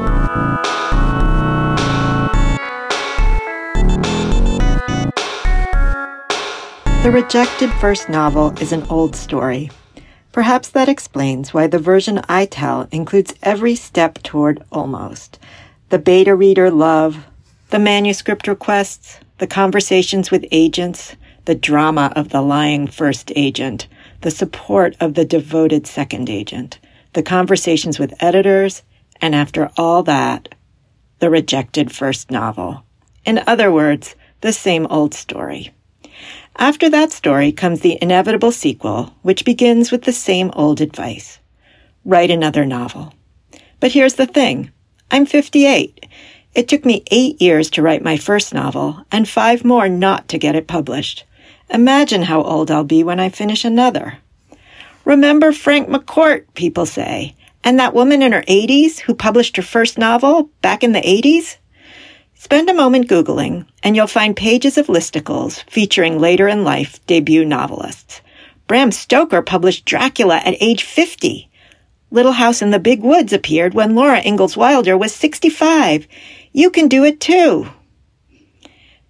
The 7.05 7.11
rejected 7.11 7.71
first 7.71 8.09
novel 8.09 8.59
is 8.63 8.73
an 8.73 8.85
old 8.89 9.15
story. 9.15 9.71
Perhaps 10.33 10.71
that 10.71 10.89
explains 10.89 11.53
why 11.53 11.67
the 11.67 11.79
version 11.79 12.23
I 12.31 12.47
tell 12.47 12.89
includes 12.91 13.35
every 13.43 13.75
step 13.75 14.23
toward 14.23 14.65
almost 14.73 15.39
the 15.91 15.99
beta 15.99 16.35
reader 16.35 16.71
love, 16.71 17.27
the 17.69 17.79
manuscript 17.79 18.49
requests, 18.49 19.21
the 19.37 19.47
conversations 19.47 20.31
with 20.31 20.47
agents, 20.51 21.15
the 21.45 21.55
drama 21.55 22.11
of 22.17 22.31
the 22.31 22.41
lying 22.41 22.87
first 22.87 23.31
agent, 23.37 23.87
the 24.23 24.31
support 24.31 24.97
of 24.99 25.13
the 25.13 25.27
devoted 25.27 25.87
second 25.87 26.31
agent, 26.31 26.79
the 27.13 27.23
conversations 27.23 27.99
with 27.99 28.15
editors, 28.21 28.83
and 29.21 29.35
after 29.35 29.71
all 29.77 30.03
that, 30.05 30.55
the 31.19 31.29
rejected 31.29 31.93
first 31.93 32.31
novel. 32.31 32.83
In 33.27 33.43
other 33.47 33.71
words, 33.71 34.15
the 34.41 34.55
same 34.55 34.87
old 34.87 35.13
story. 35.13 35.71
After 36.57 36.89
that 36.91 37.11
story 37.11 37.51
comes 37.51 37.81
the 37.81 37.99
inevitable 38.01 38.53
sequel, 38.53 39.15
which 39.23 39.45
begins 39.45 39.91
with 39.91 40.03
the 40.03 40.13
same 40.13 40.51
old 40.55 40.81
advice. 40.81 41.39
Write 42.05 42.31
another 42.31 42.65
novel. 42.65 43.13
But 43.81 43.93
here's 43.93 44.15
the 44.15 44.27
thing. 44.27 44.71
I'm 45.11 45.27
58. 45.27 46.07
It 46.55 46.69
took 46.69 46.85
me 46.85 47.03
eight 47.11 47.43
years 47.43 47.71
to 47.71 47.83
write 47.83 48.05
my 48.05 48.17
first 48.17 48.55
novel 48.55 49.05
and 49.11 49.29
five 49.29 49.65
more 49.65 49.89
not 49.89 50.29
to 50.29 50.39
get 50.39 50.55
it 50.55 50.69
published. 50.69 51.25
Imagine 51.71 52.23
how 52.23 52.43
old 52.43 52.71
I'll 52.71 52.85
be 52.85 53.03
when 53.03 53.19
I 53.19 53.29
finish 53.31 53.65
another. 53.65 54.19
Remember 55.05 55.53
Frank 55.53 55.89
McCourt, 55.89 56.45
people 56.55 56.87
say, 56.87 57.35
and 57.65 57.81
that 57.81 57.95
woman 57.95 58.23
in 58.23 58.33
her 58.33 58.43
80s 58.43 59.01
who 59.01 59.15
published 59.15 59.57
her 59.57 59.63
first 59.63 59.99
novel 59.99 60.51
back 60.63 60.85
in 60.85 60.93
the 60.93 61.01
80s? 61.01 61.57
Spend 62.45 62.69
a 62.69 62.75
moment 62.75 63.09
Googling, 63.09 63.65
and 63.83 63.97
you'll 63.97 64.07
find 64.07 64.37
pages 64.37 64.77
of 64.77 64.89
listicles 64.89 65.65
featuring 65.71 66.21
later 66.21 66.47
in 66.47 66.63
life 66.63 67.01
debut 67.07 67.43
novelists. 67.43 68.21
Bram 68.67 68.93
Stoker 68.93 69.41
published 69.41 69.87
Dracula 69.87 70.43
at 70.45 70.59
age 70.61 70.83
50. 70.83 71.49
Little 72.11 72.33
House 72.33 72.61
in 72.61 72.71
the 72.71 72.79
Big 72.79 73.01
Woods 73.01 73.33
appeared 73.33 73.73
when 73.73 73.95
Laura 73.95 74.21
Ingalls 74.23 74.59
Wilder 74.59 74.95
was 74.95 75.15
65. 75.15 76.07
You 76.53 76.69
can 76.69 76.87
do 76.87 77.03
it 77.03 77.19
too. 77.19 77.67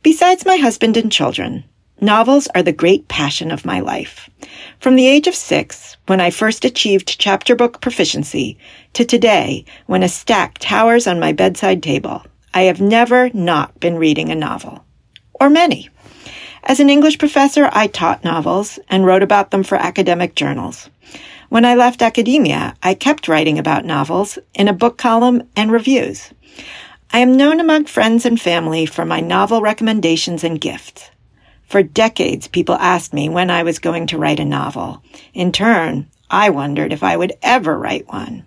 Besides 0.05 0.47
my 0.47 0.55
husband 0.55 0.97
and 0.97 1.11
children, 1.11 1.65
Novels 2.01 2.47
are 2.55 2.63
the 2.63 2.73
great 2.73 3.09
passion 3.09 3.51
of 3.51 3.65
my 3.65 3.81
life. 3.81 4.31
From 4.79 4.95
the 4.95 5.09
age 5.09 5.27
of 5.27 5.35
six, 5.35 5.97
when 6.07 6.21
I 6.21 6.31
first 6.31 6.65
achieved 6.65 7.19
chapter 7.19 7.57
book 7.57 7.81
proficiency, 7.81 8.59
to 8.93 9.05
today, 9.05 9.65
when 9.87 10.05
a 10.05 10.09
stack 10.09 10.59
towers 10.59 11.09
on 11.09 11.19
my 11.19 11.33
bedside 11.33 11.83
table, 11.83 12.25
I 12.55 12.63
have 12.63 12.81
never 12.81 13.31
not 13.35 13.81
been 13.81 13.97
reading 13.97 14.31
a 14.31 14.37
novel. 14.37 14.85
Or 15.41 15.51
many. 15.51 15.91
As 16.63 16.79
an 16.79 16.89
English 16.89 17.19
professor, 17.19 17.69
I 17.73 17.89
taught 17.89 18.23
novels 18.23 18.79
and 18.89 19.05
wrote 19.05 19.25
about 19.25 19.51
them 19.51 19.65
for 19.65 19.75
academic 19.75 20.37
journals. 20.37 20.89
When 21.49 21.65
I 21.65 21.75
left 21.75 22.01
academia, 22.01 22.77
I 22.81 22.95
kept 22.95 23.27
writing 23.27 23.59
about 23.59 23.85
novels 23.85 24.39
in 24.55 24.69
a 24.69 24.73
book 24.73 24.97
column 24.97 25.43
and 25.57 25.73
reviews. 25.73 26.33
I 27.13 27.19
am 27.19 27.37
known 27.37 27.59
among 27.59 27.87
friends 27.87 28.25
and 28.25 28.41
family 28.41 28.87
for 28.87 29.05
my 29.05 29.19
novel 29.19 29.61
recommendations 29.61 30.45
and 30.45 30.61
gifts. 30.61 31.11
For 31.67 31.83
decades, 31.83 32.47
people 32.47 32.77
asked 32.77 33.13
me 33.13 33.29
when 33.29 33.51
I 33.51 33.65
was 33.65 33.81
going 33.81 34.07
to 34.09 34.19
write 34.19 34.39
a 34.39 34.45
novel. 34.45 35.03
In 35.33 35.51
turn, 35.51 36.09
I 36.31 36.51
wondered 36.51 36.93
if 36.93 37.03
I 37.03 37.17
would 37.17 37.33
ever 37.43 37.77
write 37.77 38.07
one. 38.07 38.45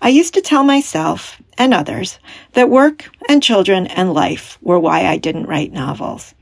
I 0.00 0.10
used 0.10 0.34
to 0.34 0.40
tell 0.40 0.62
myself 0.62 1.41
and 1.58 1.74
others 1.74 2.18
that 2.52 2.70
work 2.70 3.10
and 3.28 3.42
children 3.42 3.86
and 3.86 4.12
life 4.12 4.58
were 4.62 4.78
why 4.78 5.06
I 5.06 5.16
didn't 5.16 5.46
write 5.46 5.72
novels. 5.72 6.34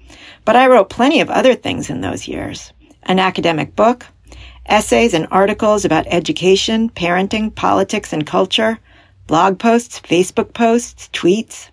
But 0.44 0.57
I 0.57 0.66
wrote 0.66 0.90
plenty 0.90 1.20
of 1.20 1.31
other 1.31 1.55
things 1.55 1.90
in 1.90 2.01
those 2.01 2.29
years. 2.29 2.73
An 3.05 3.18
academic 3.18 3.77
book, 3.77 4.07
essays 4.66 5.14
and 5.14 5.27
articles 5.31 5.85
about 5.85 6.07
education, 6.09 6.90
parenting, 6.90 7.55
politics, 7.55 8.12
and 8.12 8.27
culture, 8.27 8.79
blog 9.27 9.59
posts, 9.59 10.01
Facebook 10.01 10.55
posts, 10.55 11.09
tweets. 11.12 11.70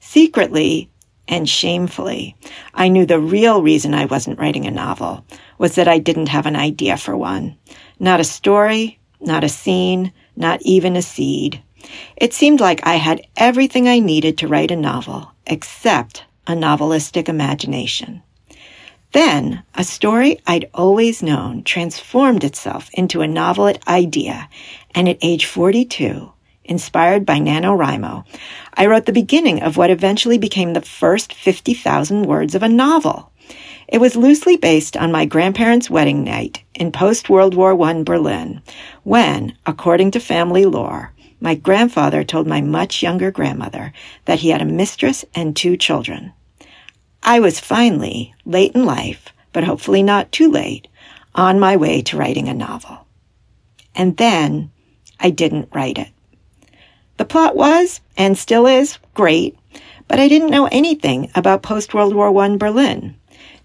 Secretly, 0.00 0.90
and 1.26 1.48
shamefully, 1.48 2.36
I 2.74 2.88
knew 2.88 3.06
the 3.06 3.18
real 3.18 3.62
reason 3.62 3.94
I 3.94 4.04
wasn't 4.04 4.38
writing 4.38 4.66
a 4.66 4.70
novel 4.70 5.24
was 5.58 5.76
that 5.76 5.88
I 5.88 5.98
didn't 5.98 6.28
have 6.28 6.46
an 6.46 6.56
idea 6.56 6.96
for 6.98 7.16
one. 7.16 7.56
Not 7.98 8.20
a 8.20 8.24
story, 8.24 8.98
not 9.20 9.44
a 9.44 9.48
scene, 9.48 10.12
not 10.36 10.60
even 10.62 10.96
a 10.96 11.02
seed. 11.02 11.62
It 12.16 12.32
seemed 12.32 12.60
like 12.60 12.86
I 12.86 12.96
had 12.96 13.26
everything 13.36 13.88
I 13.88 13.98
needed 13.98 14.38
to 14.38 14.48
write 14.48 14.70
a 14.70 14.76
novel 14.76 15.32
except 15.46 16.24
a 16.46 16.52
novelistic 16.52 17.28
imagination. 17.28 18.22
Then, 19.12 19.62
a 19.74 19.84
story 19.84 20.40
I'd 20.46 20.68
always 20.74 21.22
known 21.22 21.62
transformed 21.62 22.42
itself 22.42 22.90
into 22.94 23.20
a 23.20 23.28
novel 23.28 23.72
idea, 23.86 24.48
and 24.92 25.08
at 25.08 25.18
age 25.22 25.46
42, 25.46 26.32
inspired 26.64 27.24
by 27.24 27.38
NaNoWriMo, 27.38 28.24
I 28.74 28.86
wrote 28.86 29.06
the 29.06 29.12
beginning 29.12 29.62
of 29.62 29.76
what 29.76 29.90
eventually 29.90 30.36
became 30.36 30.72
the 30.72 30.80
first 30.80 31.32
50,000 31.32 32.24
words 32.24 32.56
of 32.56 32.64
a 32.64 32.68
novel. 32.68 33.30
It 33.86 33.98
was 33.98 34.16
loosely 34.16 34.56
based 34.56 34.96
on 34.96 35.12
my 35.12 35.26
grandparents' 35.26 35.88
wedding 35.88 36.24
night 36.24 36.64
in 36.74 36.90
post-World 36.90 37.54
War 37.54 37.80
I 37.80 38.02
Berlin, 38.02 38.62
when, 39.04 39.56
according 39.64 40.10
to 40.12 40.20
family 40.20 40.64
lore, 40.64 41.12
my 41.44 41.54
grandfather 41.54 42.24
told 42.24 42.46
my 42.46 42.62
much 42.62 43.02
younger 43.02 43.30
grandmother 43.30 43.92
that 44.24 44.38
he 44.38 44.48
had 44.48 44.62
a 44.62 44.64
mistress 44.64 45.26
and 45.34 45.54
two 45.54 45.76
children. 45.76 46.32
I 47.22 47.38
was 47.38 47.60
finally, 47.60 48.34
late 48.46 48.72
in 48.72 48.86
life, 48.86 49.28
but 49.52 49.62
hopefully 49.62 50.02
not 50.02 50.32
too 50.32 50.50
late, 50.50 50.88
on 51.34 51.60
my 51.60 51.76
way 51.76 52.00
to 52.00 52.16
writing 52.16 52.48
a 52.48 52.54
novel. 52.54 53.06
And 53.94 54.16
then 54.16 54.70
I 55.20 55.28
didn't 55.28 55.68
write 55.74 55.98
it. 55.98 56.08
The 57.18 57.26
plot 57.26 57.54
was, 57.54 58.00
and 58.16 58.38
still 58.38 58.66
is, 58.66 58.98
great, 59.12 59.54
but 60.08 60.18
I 60.18 60.28
didn't 60.28 60.50
know 60.50 60.66
anything 60.72 61.30
about 61.34 61.62
post 61.62 61.92
World 61.92 62.14
War 62.14 62.34
I 62.42 62.56
Berlin. 62.56 63.16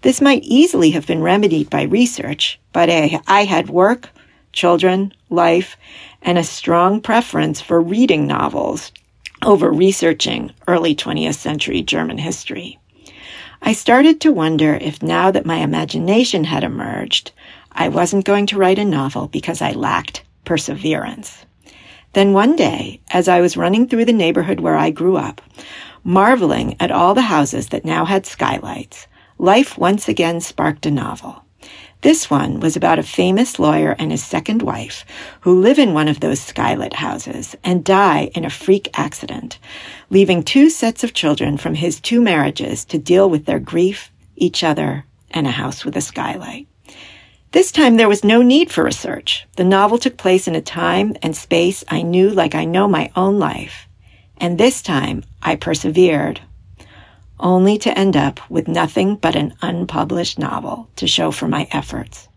This 0.02 0.20
might 0.20 0.42
easily 0.42 0.90
have 0.90 1.06
been 1.06 1.22
remedied 1.22 1.70
by 1.70 1.84
research, 1.84 2.60
but 2.74 2.90
I, 2.90 3.22
I 3.26 3.44
had 3.44 3.70
work, 3.70 4.10
children, 4.52 5.14
life, 5.30 5.76
and 6.22 6.38
a 6.38 6.44
strong 6.44 7.00
preference 7.00 7.60
for 7.60 7.80
reading 7.80 8.26
novels 8.26 8.92
over 9.42 9.70
researching 9.70 10.52
early 10.68 10.94
20th 10.94 11.36
century 11.36 11.82
German 11.82 12.18
history. 12.18 12.78
I 13.62 13.72
started 13.72 14.20
to 14.20 14.32
wonder 14.32 14.74
if 14.74 15.02
now 15.02 15.30
that 15.30 15.46
my 15.46 15.56
imagination 15.56 16.44
had 16.44 16.64
emerged, 16.64 17.32
I 17.72 17.88
wasn't 17.88 18.24
going 18.24 18.46
to 18.46 18.58
write 18.58 18.78
a 18.78 18.84
novel 18.84 19.28
because 19.28 19.60
I 19.62 19.72
lacked 19.72 20.22
perseverance. 20.44 21.44
Then 22.12 22.32
one 22.32 22.56
day, 22.56 23.00
as 23.10 23.28
I 23.28 23.40
was 23.40 23.56
running 23.56 23.86
through 23.86 24.06
the 24.06 24.12
neighborhood 24.12 24.60
where 24.60 24.76
I 24.76 24.90
grew 24.90 25.16
up, 25.16 25.40
marveling 26.02 26.76
at 26.80 26.90
all 26.90 27.14
the 27.14 27.22
houses 27.22 27.68
that 27.68 27.84
now 27.84 28.04
had 28.04 28.26
skylights, 28.26 29.06
life 29.38 29.78
once 29.78 30.08
again 30.08 30.40
sparked 30.40 30.86
a 30.86 30.90
novel. 30.90 31.44
This 32.02 32.30
one 32.30 32.60
was 32.60 32.76
about 32.76 32.98
a 32.98 33.02
famous 33.02 33.58
lawyer 33.58 33.94
and 33.98 34.10
his 34.10 34.24
second 34.24 34.62
wife 34.62 35.04
who 35.40 35.60
live 35.60 35.78
in 35.78 35.92
one 35.92 36.08
of 36.08 36.20
those 36.20 36.40
skylit 36.40 36.94
houses 36.94 37.54
and 37.62 37.84
die 37.84 38.30
in 38.34 38.46
a 38.46 38.50
freak 38.50 38.88
accident, 38.94 39.58
leaving 40.08 40.42
two 40.42 40.70
sets 40.70 41.04
of 41.04 41.12
children 41.12 41.58
from 41.58 41.74
his 41.74 42.00
two 42.00 42.22
marriages 42.22 42.86
to 42.86 42.98
deal 42.98 43.28
with 43.28 43.44
their 43.44 43.58
grief, 43.58 44.10
each 44.34 44.64
other, 44.64 45.04
and 45.30 45.46
a 45.46 45.50
house 45.50 45.84
with 45.84 45.94
a 45.94 46.00
skylight. 46.00 46.66
This 47.52 47.70
time 47.70 47.98
there 47.98 48.08
was 48.08 48.24
no 48.24 48.40
need 48.40 48.70
for 48.70 48.84
research. 48.84 49.46
The 49.56 49.64
novel 49.64 49.98
took 49.98 50.16
place 50.16 50.48
in 50.48 50.54
a 50.54 50.62
time 50.62 51.14
and 51.20 51.36
space 51.36 51.84
I 51.88 52.00
knew 52.00 52.30
like 52.30 52.54
I 52.54 52.64
know 52.64 52.88
my 52.88 53.10
own 53.14 53.38
life. 53.38 53.88
And 54.38 54.56
this 54.56 54.80
time 54.80 55.22
I 55.42 55.56
persevered, 55.56 56.40
only 57.40 57.78
to 57.78 57.98
end 57.98 58.16
up 58.16 58.40
with 58.50 58.68
nothing 58.68 59.16
but 59.16 59.36
an 59.36 59.54
unpublished 59.62 60.38
novel 60.38 60.88
to 60.96 61.06
show 61.06 61.30
for 61.30 61.48
my 61.48 61.66
efforts. 61.72 62.28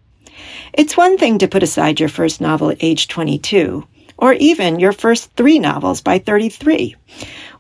It's 0.74 0.98
one 0.98 1.18
thing 1.18 1.38
to 1.40 1.48
put 1.48 1.64
aside 1.64 2.00
your 2.00 2.10
first 2.10 2.42
novel 2.42 2.72
at 2.72 2.84
age 2.84 3.08
22, 3.08 3.86
or 4.18 4.34
even 4.34 4.80
your 4.80 4.92
first 4.92 5.32
three 5.34 5.60
novels 5.60 6.02
by 6.02 6.18
33. 6.18 6.96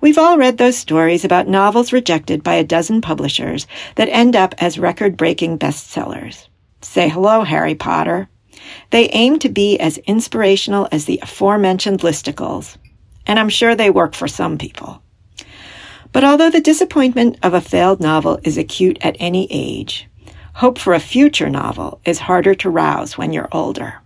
We've 0.01 0.17
all 0.17 0.37
read 0.37 0.57
those 0.57 0.77
stories 0.77 1.23
about 1.23 1.47
novels 1.47 1.93
rejected 1.93 2.41
by 2.43 2.55
a 2.55 2.63
dozen 2.63 3.01
publishers 3.01 3.67
that 3.95 4.09
end 4.09 4.35
up 4.35 4.55
as 4.57 4.79
record 4.79 5.15
breaking 5.15 5.59
bestsellers. 5.59 6.47
Say 6.81 7.07
hello, 7.09 7.43
Harry 7.43 7.75
Potter. 7.75 8.29
They 8.89 9.09
aim 9.09 9.37
to 9.39 9.49
be 9.49 9.77
as 9.77 9.97
inspirational 9.99 10.87
as 10.91 11.05
the 11.05 11.19
aforementioned 11.21 11.99
listicles, 11.99 12.77
and 13.27 13.37
I'm 13.37 13.49
sure 13.49 13.75
they 13.75 13.89
work 13.89 14.15
for 14.15 14.27
some 14.27 14.57
people. 14.57 15.02
But 16.13 16.23
although 16.23 16.51
the 16.51 16.61
disappointment 16.61 17.37
of 17.41 17.55
a 17.55 17.59
failed 17.59 17.99
novel 17.99 18.39
is 18.43 18.57
acute 18.57 18.99
at 19.01 19.17
any 19.19 19.47
age, 19.49 20.07
hope 20.53 20.77
for 20.77 20.93
a 20.93 20.99
future 20.99 21.49
novel 21.49 21.99
is 22.05 22.19
harder 22.19 22.53
to 22.53 22.69
rouse 22.69 23.17
when 23.17 23.33
you're 23.33 23.49
older. 23.51 23.99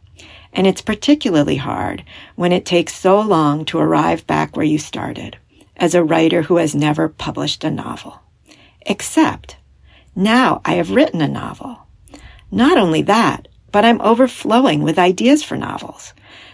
And 0.54 0.66
it's 0.66 0.82
particularly 0.82 1.58
hard 1.58 2.06
when 2.36 2.54
it 2.54 2.66
takes 2.66 2.96
so 2.96 3.20
long 3.20 3.66
to 3.66 3.78
arrive 3.78 4.26
back 4.26 4.56
where 4.56 4.66
you 4.66 4.80
started, 4.80 5.38
as 5.76 5.94
a 5.94 6.04
writer 6.04 6.44
who 6.44 6.56
has 6.56 6.74
never 6.74 7.10
published 7.10 7.66
a 7.66 7.70
novel. 7.70 8.22
Except, 8.86 9.58
now 10.16 10.62
I 10.64 10.76
have 10.76 10.92
written 10.92 11.22
a 11.22 11.28
novel. 11.28 11.88
Not 12.50 12.78
only 12.78 13.02
that, 13.02 13.50
but 13.74 13.84
I'm 13.84 14.00
overflowing 14.00 14.82
with 14.82 14.98
ideas 14.98 15.44
for 15.44 15.58
novels. 15.58 16.14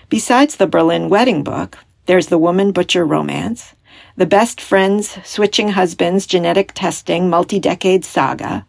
Besides 0.10 0.56
the 0.56 0.66
Berlin 0.66 1.10
wedding 1.10 1.44
book, 1.44 1.78
there's 2.08 2.28
the 2.28 2.40
woman 2.40 2.72
butcher 2.72 3.06
romance, 3.06 3.73
the 4.16 4.26
best 4.26 4.62
friends, 4.62 5.18
switching 5.24 5.70
husbands, 5.70 6.26
genetic 6.28 6.72
testing, 6.74 7.30
multi-decade 7.30 8.06
saga, 8.06 8.66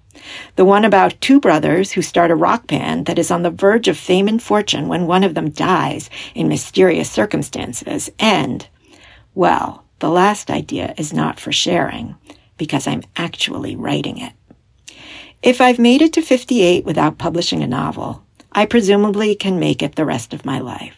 the 0.56 0.64
one 0.64 0.84
about 0.84 1.20
two 1.20 1.38
brothers 1.38 1.92
who 1.92 2.02
start 2.02 2.30
a 2.30 2.36
rock 2.36 2.66
band 2.66 3.06
that 3.06 3.18
is 3.18 3.30
on 3.30 3.42
the 3.42 3.50
verge 3.50 3.88
of 3.88 3.98
fame 3.98 4.26
and 4.28 4.42
fortune 4.42 4.88
when 4.88 5.06
one 5.06 5.22
of 5.22 5.34
them 5.34 5.50
dies 5.50 6.08
in 6.34 6.48
mysterious 6.48 7.10
circumstances, 7.10 8.10
and, 8.18 8.68
well, 9.34 9.84
the 9.98 10.08
last 10.08 10.50
idea 10.50 10.94
is 10.96 11.12
not 11.12 11.38
for 11.38 11.52
sharing 11.52 12.14
because 12.56 12.86
I'm 12.86 13.02
actually 13.16 13.76
writing 13.76 14.18
it. 14.18 14.32
If 15.42 15.60
I've 15.60 15.78
made 15.78 16.00
it 16.00 16.14
to 16.14 16.22
58 16.22 16.86
without 16.86 17.18
publishing 17.18 17.62
a 17.62 17.66
novel, 17.66 18.24
I 18.52 18.64
presumably 18.64 19.34
can 19.34 19.58
make 19.58 19.82
it 19.82 19.96
the 19.96 20.04
rest 20.06 20.32
of 20.32 20.46
my 20.46 20.58
life. 20.58 20.96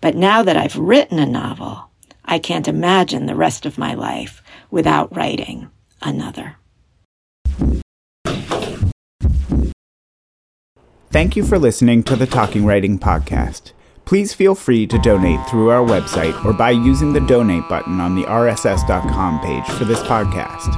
But 0.00 0.16
now 0.16 0.42
that 0.42 0.56
I've 0.56 0.76
written 0.76 1.18
a 1.18 1.26
novel, 1.26 1.90
I 2.24 2.38
can't 2.38 2.68
imagine 2.68 3.26
the 3.26 3.36
rest 3.36 3.66
of 3.66 3.78
my 3.78 3.94
life 3.94 4.42
without 4.70 5.14
writing 5.14 5.70
another. 6.02 6.56
Thank 11.10 11.36
you 11.36 11.44
for 11.44 11.58
listening 11.58 12.02
to 12.04 12.16
the 12.16 12.26
Talking 12.26 12.66
Writing 12.66 12.98
Podcast. 12.98 13.72
Please 14.04 14.34
feel 14.34 14.54
free 14.54 14.86
to 14.88 14.98
donate 14.98 15.38
through 15.48 15.70
our 15.70 15.86
website 15.86 16.44
or 16.44 16.52
by 16.52 16.70
using 16.70 17.12
the 17.12 17.20
donate 17.20 17.68
button 17.68 18.00
on 18.00 18.16
the 18.16 18.24
rss.com 18.24 19.40
page 19.40 19.66
for 19.78 19.84
this 19.84 20.00
podcast. 20.00 20.74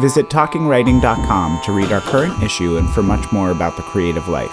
Visit 0.00 0.26
talkingwriting.com 0.26 1.60
to 1.64 1.72
read 1.72 1.92
our 1.92 2.02
current 2.02 2.42
issue 2.42 2.76
and 2.76 2.90
for 2.90 3.02
much 3.02 3.32
more 3.32 3.50
about 3.50 3.76
the 3.76 3.82
creative 3.84 4.28
life. 4.28 4.52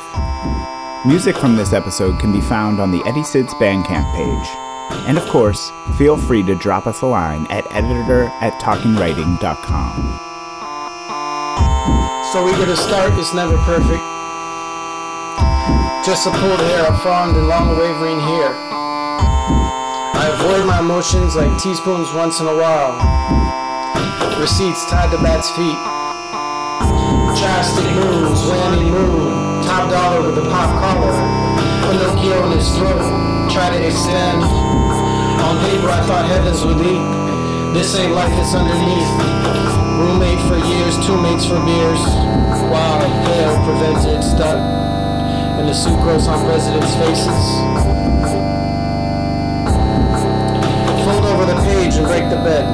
Music 1.06 1.36
from 1.36 1.58
this 1.58 1.74
episode 1.74 2.18
can 2.22 2.32
be 2.32 2.40
found 2.42 2.80
on 2.80 2.92
the 2.92 3.04
Eddie 3.06 3.24
Sid's 3.24 3.54
Bandcamp 3.56 4.16
page. 4.16 4.63
And 5.08 5.18
of 5.18 5.28
course, 5.28 5.72
feel 5.98 6.18
free 6.18 6.44
to 6.44 6.56
drop 6.56 6.88
us 6.88 7.02
a 7.02 7.06
line 7.06 7.46
at 7.48 7.66
editor 7.72 8.26
at 8.42 8.54
talkingwriting.com. 8.62 10.20
So 12.32 12.44
we 12.44 12.52
get 12.58 12.70
a 12.70 12.76
start, 12.76 13.14
it's 13.20 13.34
never 13.34 13.58
perfect. 13.58 14.04
Just 16.06 16.28
a 16.28 16.32
pulled 16.32 16.60
hair, 16.60 16.86
a 16.88 16.98
fond 17.00 17.38
and 17.38 17.48
long 17.48 17.78
wavering 17.78 18.20
hair. 18.20 18.52
I 20.16 20.30
avoid 20.34 20.66
my 20.66 20.80
emotions 20.80 21.36
like 21.36 21.52
teaspoons 21.62 22.12
once 22.14 22.40
in 22.40 22.48
a 22.48 22.56
while. 22.56 22.96
Receipts 24.40 24.86
tied 24.90 25.12
to 25.12 25.18
bats' 25.24 25.52
feet. 25.52 25.78
Chapstick 27.40 27.88
moons, 27.96 28.40
whammy 28.50 28.90
moon, 28.90 29.64
top 29.64 29.90
dollar 29.92 30.26
with 30.28 30.38
a 30.38 30.50
pop 30.50 30.70
collar. 30.82 31.63
Pinocchio 31.92 32.46
in 32.48 32.58
his 32.58 32.70
throat, 32.78 33.04
try 33.52 33.70
to 33.70 33.80
extend. 33.84 34.40
On 35.44 35.60
paper 35.68 35.90
I 35.90 36.02
thought 36.08 36.26
heavens 36.26 36.64
would 36.64 36.78
leap. 36.78 37.04
This 37.74 37.96
ain't 37.98 38.14
life, 38.14 38.32
it's 38.40 38.54
underneath. 38.54 39.10
Roommate 40.00 40.40
for 40.48 40.58
years, 40.58 40.96
two 41.06 41.20
mates 41.20 41.46
for 41.46 41.60
beers. 41.66 42.02
Wild, 42.72 43.04
pale, 43.28 43.56
prevented, 43.66 44.24
stuck. 44.24 44.58
And 45.60 45.68
the 45.68 45.74
sucrose 45.74 46.28
on 46.28 46.40
presidents' 46.46 46.96
faces. 46.96 47.44
Fold 51.04 51.26
over 51.26 51.46
the 51.46 51.60
page 51.68 51.96
and 51.96 52.06
break 52.08 52.30
the 52.30 52.40
bed. 52.42 52.66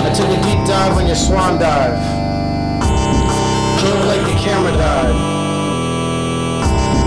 I 0.00 0.12
took 0.14 0.26
a 0.26 0.40
deep 0.42 0.66
dive 0.66 0.96
on 0.96 1.06
your 1.06 1.16
swan 1.16 1.58
dive. 1.58 1.98
Drove 3.80 4.04
like 4.06 4.22
the 4.22 4.38
camera 4.40 4.72
died. 4.72 5.35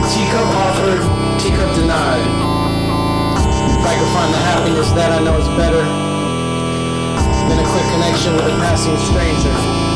Teacup 0.10 0.50
offered, 0.56 1.02
teacup 1.40 1.76
denied. 1.76 2.26
If 3.78 3.86
I 3.86 3.96
could 3.96 4.12
find 4.12 4.34
the 4.34 4.38
happiness 4.38 4.92
that 4.92 5.12
I 5.12 5.24
know 5.24 5.38
is 5.38 5.48
better 5.50 5.84
than 7.48 7.60
a 7.60 7.68
quick 7.70 7.86
connection 7.94 8.34
with 8.34 8.46
a 8.46 8.56
passing 8.60 8.98
stranger. 8.98 9.89